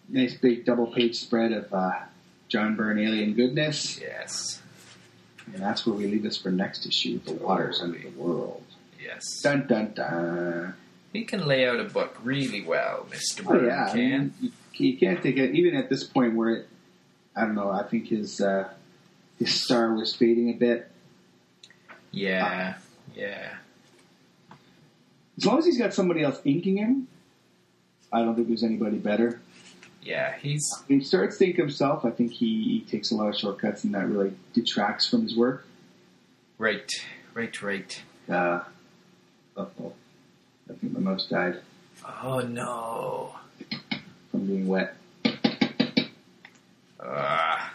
nice 0.09 0.33
big 0.41 0.65
double 0.65 0.87
page 0.87 1.17
spread 1.17 1.51
of 1.51 1.71
uh, 1.71 1.99
John 2.47 2.75
Byrne 2.75 2.97
alien 2.97 3.35
goodness. 3.35 3.99
yes. 4.01 4.59
And 5.53 5.61
that's 5.61 5.85
where 5.85 5.95
we 5.95 6.07
leave 6.07 6.25
us 6.25 6.35
for 6.35 6.49
next 6.49 6.87
issue 6.87 7.19
The 7.19 7.33
Waters 7.33 7.79
Under 7.79 7.99
the 7.99 8.09
World. 8.09 8.63
Yes. 8.99 9.21
Dun 9.43 9.67
dun 9.67 9.93
dun. 9.93 10.73
He 11.13 11.23
can 11.23 11.45
lay 11.45 11.67
out 11.67 11.79
a 11.79 11.85
book 11.85 12.17
really 12.23 12.61
well, 12.61 13.07
Mr. 13.09 13.41
Oh, 13.45 13.49
Byrne 13.51 13.65
yeah. 13.65 13.85
I 13.85 13.91
can. 13.91 13.95
mean, 13.99 14.33
you, 14.41 14.51
you 14.73 14.97
can't 14.97 15.21
take 15.23 15.37
it, 15.37 15.55
even 15.55 15.75
at 15.75 15.89
this 15.89 16.03
point 16.03 16.35
where 16.35 16.49
it, 16.49 16.67
I 17.35 17.41
don't 17.41 17.55
know, 17.55 17.71
I 17.71 17.83
think 17.83 18.07
his, 18.07 18.41
uh, 18.41 18.69
his 19.39 19.63
star 19.63 19.93
was 19.93 20.15
fading 20.15 20.49
a 20.49 20.53
bit. 20.53 20.91
Yeah. 22.11 22.75
Yeah. 23.15 23.55
As 25.37 25.45
long 25.45 25.59
as 25.59 25.65
he's 25.65 25.77
got 25.77 25.93
somebody 25.93 26.23
else 26.23 26.39
inking 26.43 26.77
him, 26.77 27.07
I 28.11 28.19
don't 28.21 28.35
think 28.35 28.47
there's 28.47 28.63
anybody 28.63 28.97
better. 28.97 29.39
Yeah. 30.01 30.35
He's. 30.39 30.63
When 30.87 30.99
he 30.99 31.05
starts 31.05 31.37
to 31.37 31.45
ink 31.45 31.57
himself, 31.57 32.05
I 32.05 32.11
think 32.11 32.31
he, 32.31 32.63
he 32.63 32.85
takes 32.89 33.11
a 33.11 33.15
lot 33.15 33.27
of 33.27 33.35
shortcuts 33.35 33.83
and 33.83 33.93
that 33.93 34.07
really 34.07 34.33
detracts 34.53 35.07
from 35.07 35.23
his 35.23 35.35
work. 35.35 35.65
Right. 36.57 36.89
Right, 37.33 37.61
right. 37.61 38.01
Uh, 38.27 38.61
uh-oh. 39.55 39.93
I 40.69 40.73
think 40.73 40.93
my 40.93 40.99
mouse 40.99 41.27
died 41.27 41.59
Oh, 42.23 42.39
no. 42.39 43.35
from 44.31 44.45
being 44.45 44.67
wet. 44.67 44.95
Ah. 46.99 47.73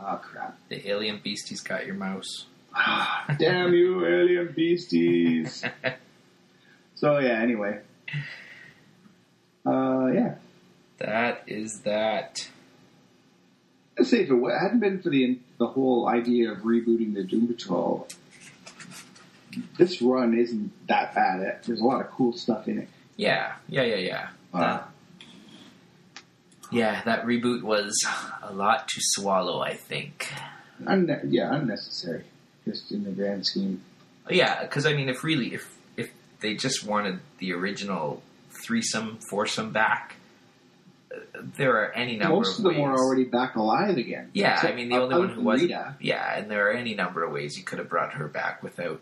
Ah, 0.00 0.16
crap. 0.16 0.56
the 0.68 0.88
alien 0.88 1.20
beasties 1.22 1.60
got 1.60 1.86
your 1.86 1.96
mouse. 1.96 2.46
Damn 3.38 3.72
you, 3.74 4.06
alien 4.06 4.52
beasties. 4.54 5.64
so, 6.94 7.18
yeah, 7.18 7.40
anyway. 7.42 7.80
Uh, 9.66 10.06
yeah. 10.14 10.34
That 10.98 11.42
is 11.46 11.80
that. 11.80 12.48
Let's 13.98 14.10
say 14.10 14.20
if 14.22 14.30
it 14.30 14.34
wa- 14.34 14.56
hadn't 14.58 14.80
been 14.80 15.00
for 15.02 15.10
the 15.10 15.38
the 15.58 15.66
whole 15.66 16.08
idea 16.08 16.52
of 16.52 16.58
rebooting 16.58 17.14
the 17.14 17.24
Doom 17.24 17.48
Patrol, 17.48 18.06
this 19.76 20.00
run 20.02 20.36
isn't 20.38 20.70
that 20.88 21.14
bad. 21.14 21.58
There's 21.64 21.80
a 21.80 21.84
lot 21.84 22.00
of 22.00 22.10
cool 22.10 22.32
stuff 22.32 22.68
in 22.68 22.78
it. 22.78 22.88
Yeah. 23.16 23.54
Yeah, 23.68 23.82
yeah, 23.82 23.96
yeah. 23.96 24.28
Uh, 24.54 24.58
That- 24.60 24.88
yeah, 26.70 27.02
that 27.04 27.24
reboot 27.24 27.62
was 27.62 27.94
a 28.42 28.52
lot 28.52 28.88
to 28.88 29.00
swallow, 29.00 29.60
I 29.60 29.74
think. 29.74 30.30
unne- 30.84 31.20
yeah, 31.30 31.54
unnecessary, 31.54 32.24
just 32.66 32.92
in 32.92 33.04
the 33.04 33.10
grand 33.10 33.46
scheme. 33.46 33.82
Yeah, 34.28 34.62
because 34.62 34.84
I 34.84 34.92
mean, 34.92 35.08
if 35.08 35.24
really, 35.24 35.54
if 35.54 35.74
if 35.96 36.10
they 36.40 36.54
just 36.54 36.84
wanted 36.86 37.20
the 37.38 37.54
original 37.54 38.22
threesome, 38.50 39.18
foursome 39.30 39.72
back, 39.72 40.16
there 41.56 41.72
are 41.82 41.90
any 41.92 42.16
number 42.18 42.36
Most 42.36 42.58
of 42.58 42.66
of 42.66 42.72
them 42.74 42.82
ways. 42.82 42.90
are 42.90 42.98
already 42.98 43.24
back 43.24 43.56
alive 43.56 43.96
again. 43.96 44.30
Yeah, 44.34 44.52
Except 44.54 44.72
I 44.74 44.76
mean, 44.76 44.90
the 44.90 44.96
only 45.00 45.16
one 45.16 45.28
who. 45.30 45.50
Rita. 45.50 45.96
Yeah, 46.00 46.36
and 46.38 46.50
there 46.50 46.68
are 46.68 46.72
any 46.72 46.94
number 46.94 47.24
of 47.24 47.32
ways 47.32 47.56
you 47.56 47.64
could 47.64 47.78
have 47.78 47.88
brought 47.88 48.12
her 48.14 48.28
back 48.28 48.62
without. 48.62 49.00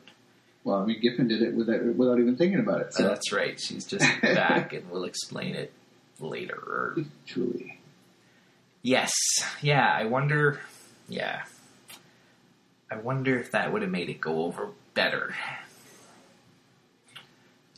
Well, 0.67 0.79
I 0.83 0.85
mean, 0.85 0.99
Giffen 1.01 1.29
did 1.29 1.43
it 1.43 1.55
without, 1.55 1.85
without 1.95 2.19
even 2.19 2.37
thinking 2.37 2.59
about 2.59 2.81
it. 2.81 2.93
So 2.93 3.05
So 3.05 3.09
that's 3.09 3.33
right. 3.33 3.57
She's 3.61 3.85
just 3.85 4.05
back, 4.23 4.73
and 4.73 4.91
we'll 4.91 5.05
explain 5.05 5.55
it 5.55 5.73
later. 6.19 6.97
truly, 7.25 7.79
Yes. 8.83 9.13
Yeah, 9.63 9.87
I 9.89 10.07
wonder. 10.07 10.59
Yeah. 11.09 11.43
I 12.91 12.97
wonder 12.97 13.39
if 13.39 13.53
that 13.53 13.73
would 13.73 13.83
have 13.83 13.91
made 13.93 14.09
it 14.11 14.21
go 14.21 14.43
over 14.45 14.71
better. 14.95 15.35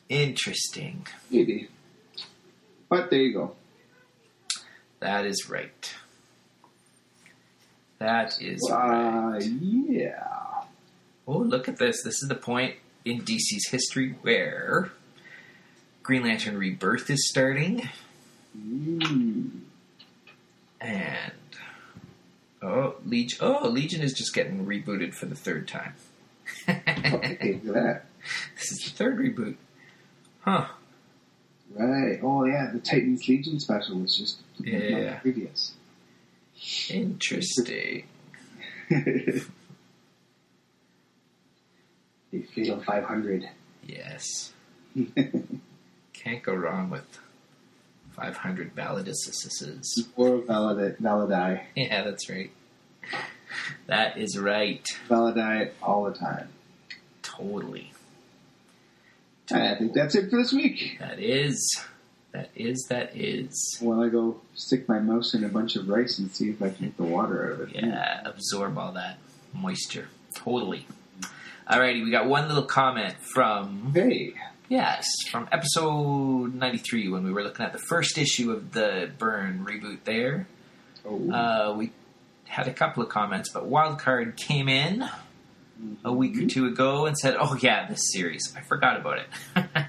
Interesting. 0.09 1.07
Maybe. 1.31 1.69
But 2.89 3.11
there 3.11 3.21
you 3.21 3.35
go. 3.35 3.55
That 5.01 5.27
is 5.27 5.49
right. 5.51 5.95
That 7.99 8.41
is 8.41 8.61
Uh, 8.73 8.77
right. 8.77 9.45
yeah. 9.45 10.25
Oh, 11.29 11.39
look 11.39 11.69
at 11.69 11.77
this. 11.77 12.03
This 12.03 12.23
is 12.23 12.29
the 12.29 12.35
point 12.35 12.77
in 13.05 13.21
DC's 13.21 13.69
history 13.71 14.15
where 14.23 14.91
Green 16.03 16.23
Lantern 16.23 16.57
Rebirth 16.57 17.11
is 17.11 17.29
starting, 17.29 17.89
Mm. 18.59 19.51
and 20.81 21.33
oh, 22.63 22.95
Legion. 23.05 23.39
Oh, 23.43 23.69
Legion 23.69 24.01
is 24.01 24.15
just 24.15 24.33
getting 24.35 24.65
rebooted 24.67 25.15
for 25.15 25.27
the 25.27 25.35
third 25.37 25.69
time. 25.69 25.93
That. 26.67 28.05
This 28.57 28.73
is 28.73 28.79
the 28.85 28.91
third 28.91 29.19
reboot. 29.19 29.55
Huh. 30.41 30.67
Right. 31.75 32.19
Oh, 32.23 32.45
yeah, 32.47 32.71
the 32.73 32.79
Titans 32.81 33.23
Legion 33.29 33.61
special 33.61 33.99
was 34.01 34.17
just 34.17 34.39
Yeah. 34.59 35.19
previous. 35.21 35.73
Interesting. 36.91 38.05
The 42.31 42.43
Fatal 42.43 42.81
500. 42.83 43.49
Yes. 43.87 44.53
Can't 46.13 46.43
go 46.43 46.55
wrong 46.55 46.91
with 46.91 47.19
500 48.13 48.75
Validus. 48.75 49.17
or 50.17 50.39
Valadi, 50.43 50.97
Valadi. 51.01 51.63
Yeah, 51.75 52.03
that's 52.03 52.29
right. 52.29 52.51
That 53.87 54.19
is 54.19 54.39
right. 54.39 54.87
Valadi 55.09 55.71
all 55.83 56.05
the 56.05 56.15
time. 56.15 56.49
Totally. 57.23 57.93
I 59.51 59.77
think 59.77 59.95
that's 59.95 60.15
it 60.15 60.29
for 60.29 60.37
this 60.37 60.53
week. 60.53 60.99
That 61.01 61.19
is. 61.19 61.81
That 62.33 62.51
is. 62.55 62.85
That 62.91 63.17
is. 63.17 63.79
While 63.81 64.03
I 64.03 64.09
go 64.11 64.41
stick 64.55 64.87
my 64.89 64.99
mouse 64.99 65.33
in 65.33 65.43
a 65.45 65.49
bunch 65.49 65.77
of 65.77 65.89
rice 65.89 66.19
and 66.19 66.31
see 66.31 66.51
if 66.51 66.61
I 66.61 66.69
can 66.69 66.87
get 66.87 66.97
the 66.99 67.05
water 67.05 67.47
out 67.47 67.53
of 67.53 67.69
it. 67.71 67.77
Yeah, 67.77 68.21
absorb 68.27 68.77
all 68.77 68.93
that 68.93 69.19
moisture. 69.55 70.09
Totally. 70.35 70.87
Alrighty, 71.69 72.03
we 72.05 72.11
got 72.11 72.27
one 72.27 72.49
little 72.49 72.63
comment 72.65 73.15
from 73.35 73.93
Hey. 73.95 74.33
yes, 74.69 75.07
from 75.31 75.49
episode 75.53 76.55
ninety 76.55 76.79
three 76.79 77.09
when 77.09 77.25
we 77.25 77.33
were 77.33 77.43
looking 77.43 77.65
at 77.67 77.73
the 77.73 77.79
first 77.79 78.17
issue 78.17 78.51
of 78.53 78.73
the 78.73 79.11
Byrne 79.19 79.65
reboot. 79.67 79.99
There, 80.05 80.47
Oh. 81.05 81.31
uh, 81.31 81.75
we 81.77 81.93
had 82.47 82.69
a 82.69 82.73
couple 82.73 83.03
of 83.03 83.09
comments, 83.11 83.51
but 83.53 83.65
Wildcard 83.71 84.37
came 84.37 84.69
in 84.69 85.09
a 86.05 86.13
week 86.13 86.39
or 86.43 86.47
two 86.47 86.67
ago 86.67 87.05
and 87.07 87.17
said, 87.19 87.37
"Oh 87.39 87.57
yeah, 87.61 87.87
this 87.87 88.01
series. 88.13 88.53
I 88.57 88.63
forgot 88.63 88.97
about 88.97 89.19
it. 89.19 89.29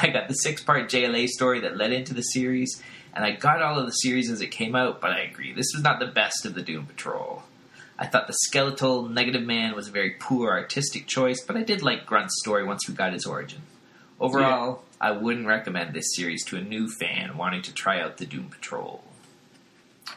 I 0.00 0.08
got 0.08 0.28
the 0.28 0.34
six-part 0.34 0.88
JLA 0.90 1.26
story 1.28 1.60
that 1.60 1.76
led 1.76 1.92
into 1.92 2.12
the 2.14 2.22
series, 2.22 2.82
and 3.14 3.24
I 3.24 3.32
got 3.32 3.62
all 3.62 3.78
of 3.78 3.86
the 3.86 3.92
series 3.92 4.30
as 4.30 4.40
it 4.42 4.48
came 4.48 4.74
out. 4.76 5.00
But 5.00 5.12
I 5.12 5.20
agree, 5.20 5.54
this 5.54 5.66
was 5.74 5.82
not 5.82 5.98
the 5.98 6.06
best 6.06 6.44
of 6.44 6.54
the 6.54 6.62
Doom 6.62 6.84
Patrol. 6.86 7.42
I 7.98 8.06
thought 8.06 8.26
the 8.26 8.34
skeletal 8.34 9.08
Negative 9.08 9.42
Man 9.42 9.74
was 9.74 9.88
a 9.88 9.92
very 9.92 10.10
poor 10.10 10.50
artistic 10.50 11.06
choice, 11.06 11.42
but 11.44 11.56
I 11.56 11.62
did 11.62 11.82
like 11.82 12.06
Grunt's 12.06 12.38
story 12.40 12.64
once 12.64 12.86
we 12.88 12.94
got 12.94 13.12
his 13.12 13.24
origin. 13.24 13.62
Overall, 14.20 14.82
I 15.00 15.12
wouldn't 15.12 15.46
recommend 15.46 15.94
this 15.94 16.14
series 16.14 16.44
to 16.46 16.56
a 16.56 16.62
new 16.62 16.88
fan 16.88 17.36
wanting 17.36 17.62
to 17.62 17.72
try 17.72 18.00
out 18.00 18.18
the 18.18 18.26
Doom 18.26 18.48
Patrol. 18.48 19.02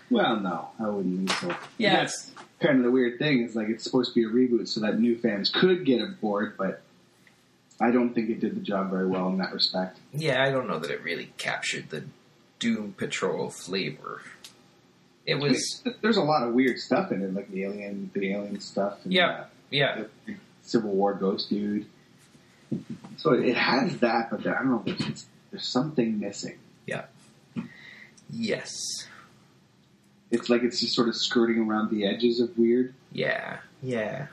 Well, 0.10 0.40
no, 0.40 0.70
I 0.80 0.90
wouldn't 0.90 1.30
think 1.30 1.40
so. 1.40 1.56
Yeah. 1.78 1.98
That's 1.98 2.32
kind 2.60 2.78
of 2.78 2.84
the 2.84 2.92
weird 2.92 3.20
thing. 3.20 3.44
Is 3.44 3.56
like 3.56 3.70
it's 3.70 3.84
supposed 3.84 4.14
to 4.14 4.16
be 4.16 4.26
a 4.26 4.30
reboot 4.30 4.68
so 4.68 4.82
that 4.82 5.00
new 5.00 5.18
fans 5.18 5.50
could 5.50 5.86
get 5.86 6.02
aboard, 6.02 6.56
but 6.58 6.82
I 7.80 7.92
don't 7.92 8.14
think 8.14 8.30
it 8.30 8.40
did 8.40 8.56
the 8.56 8.62
job 8.62 8.90
very 8.90 9.08
well 9.08 9.28
in 9.30 9.38
that 9.38 9.54
respect. 9.54 9.98
Yeah, 10.14 10.44
I 10.44 10.52
don't 10.52 10.68
know 10.68 10.80
that 10.80 10.92
it 10.92 11.04
really 11.04 11.32
captured 11.38 11.90
the 11.90 12.04
Doom 12.60 12.94
Patrol 12.98 13.50
flavor. 13.50 14.22
It 15.30 15.40
was, 15.40 15.84
There's 16.02 16.18
a 16.18 16.24
lot 16.24 16.48
of 16.48 16.54
weird 16.54 16.78
stuff 16.80 17.12
in 17.12 17.22
it, 17.22 17.34
like 17.34 17.50
the 17.52 17.64
alien, 17.64 18.10
the 18.14 18.32
alien 18.34 18.60
stuff. 18.60 19.00
And, 19.04 19.14
Yeah. 19.14 19.30
uh, 19.30 19.46
yeah, 19.72 20.04
the 20.26 20.36
Civil 20.64 20.92
War 20.92 21.14
ghost 21.14 21.50
dude. 21.50 21.86
So 23.18 23.34
it 23.34 23.56
has 23.56 23.98
that, 24.00 24.30
but 24.32 24.44
there, 24.44 24.56
I 24.58 24.64
don't 24.64 24.72
know. 24.72 24.84
There's, 24.86 25.26
there's 25.52 25.68
something 25.68 26.20
missing. 26.20 26.58
Yeah. 26.86 27.06
Yes, 28.32 28.76
It's 30.30 30.50
like 30.50 30.62
it's 30.62 30.80
just 30.80 30.94
sort 30.94 31.08
of 31.10 31.16
skirting 31.16 31.58
around 31.68 31.90
the 31.90 32.06
edges 32.06 32.40
of 32.40 32.56
weird, 32.60 32.94
yeah, 33.12 33.58
yeah, 33.82 34.28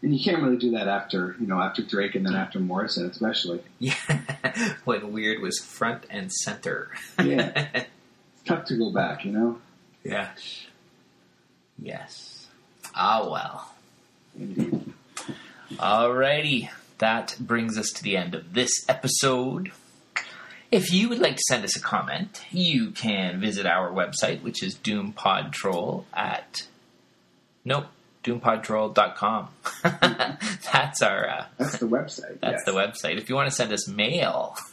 and 0.00 0.16
you 0.16 0.24
can't 0.24 0.42
really 0.42 0.56
do 0.56 0.70
that 0.70 0.88
after 0.88 1.36
you 1.38 1.46
know 1.46 1.60
after 1.60 1.82
Drake 1.82 2.14
and 2.14 2.24
then 2.24 2.34
after 2.34 2.58
Morrison, 2.58 3.04
especially. 3.10 3.60
yeah. 3.78 3.94
when 4.86 5.12
Weird 5.12 5.42
was 5.42 5.58
front 5.58 6.04
and 6.08 6.32
center. 6.32 6.90
Yeah. 7.22 7.84
Tough 8.50 8.64
to 8.64 8.76
go 8.76 8.90
back, 8.90 9.24
you 9.24 9.30
know. 9.30 9.58
yes, 10.02 10.66
yes. 11.78 12.48
Ah, 12.96 13.28
well. 13.30 13.72
Indeed. 14.36 14.92
Alrighty, 15.74 16.68
that 16.98 17.36
brings 17.38 17.78
us 17.78 17.90
to 17.90 18.02
the 18.02 18.16
end 18.16 18.34
of 18.34 18.52
this 18.52 18.70
episode. 18.88 19.70
If 20.72 20.92
you 20.92 21.08
would 21.08 21.20
like 21.20 21.36
to 21.36 21.42
send 21.48 21.62
us 21.64 21.76
a 21.76 21.80
comment, 21.80 22.44
you 22.50 22.90
can 22.90 23.40
visit 23.40 23.66
our 23.66 23.92
website, 23.92 24.42
which 24.42 24.64
is 24.64 24.74
doompodtrol 24.74 26.06
at 26.12 26.66
nope, 27.64 27.86
doompodtrol.com. 28.24 29.48
That's 29.82 31.02
our 31.02 31.28
uh, 31.28 31.44
That's 31.58 31.78
the 31.78 31.86
website. 31.86 32.40
that's 32.40 32.64
yes. 32.64 32.64
the 32.66 32.72
website. 32.72 33.18
If 33.18 33.28
you 33.28 33.34
want 33.34 33.48
to 33.48 33.54
send 33.54 33.72
us 33.72 33.88
mail, 33.88 34.56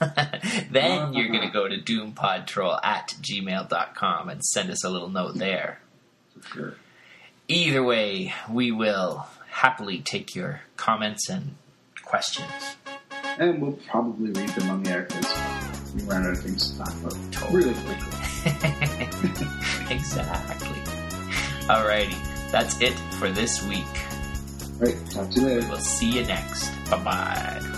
then 0.72 1.14
you're 1.14 1.30
going 1.30 1.42
to 1.42 1.52
go 1.52 1.68
to 1.68 1.78
doompodtrol 1.78 2.80
at 2.84 3.14
gmail.com 3.22 4.30
and 4.30 4.44
send 4.44 4.70
us 4.70 4.84
a 4.84 4.90
little 4.90 5.10
note 5.10 5.36
there. 5.36 5.80
For 6.40 6.48
sure. 6.48 6.76
Either 7.48 7.84
way, 7.84 8.34
we 8.52 8.72
will 8.72 9.28
happily 9.50 10.00
take 10.00 10.36
your 10.36 10.62
comments 10.76 11.30
and 11.30 11.56
questions. 12.04 12.76
And 13.40 13.62
we'll 13.62 13.80
probably 13.90 14.32
read 14.32 14.50
them 14.50 14.70
on 14.70 14.84
the 14.84 14.92
air 14.92 15.04
because 15.04 15.94
we 15.96 16.04
ran 16.04 16.26
out 16.26 16.34
of 16.34 16.40
things 16.40 16.72
to 16.72 16.78
talk 16.78 16.94
about 16.94 17.52
really 17.52 17.74
quickly. 17.74 18.12
exactly. 19.96 20.80
Alrighty, 21.68 22.37
that's 22.52 22.80
it 22.82 22.94
for 23.20 23.30
this 23.30 23.64
week. 23.64 23.86
Right, 24.80 24.96
talk 25.12 25.30
to 25.32 25.40
you 25.40 25.48
later. 25.48 25.68
We'll 25.70 25.80
see 25.80 26.20
you 26.20 26.26
next. 26.26 26.70
Bye 26.90 27.04
bye. 27.04 27.77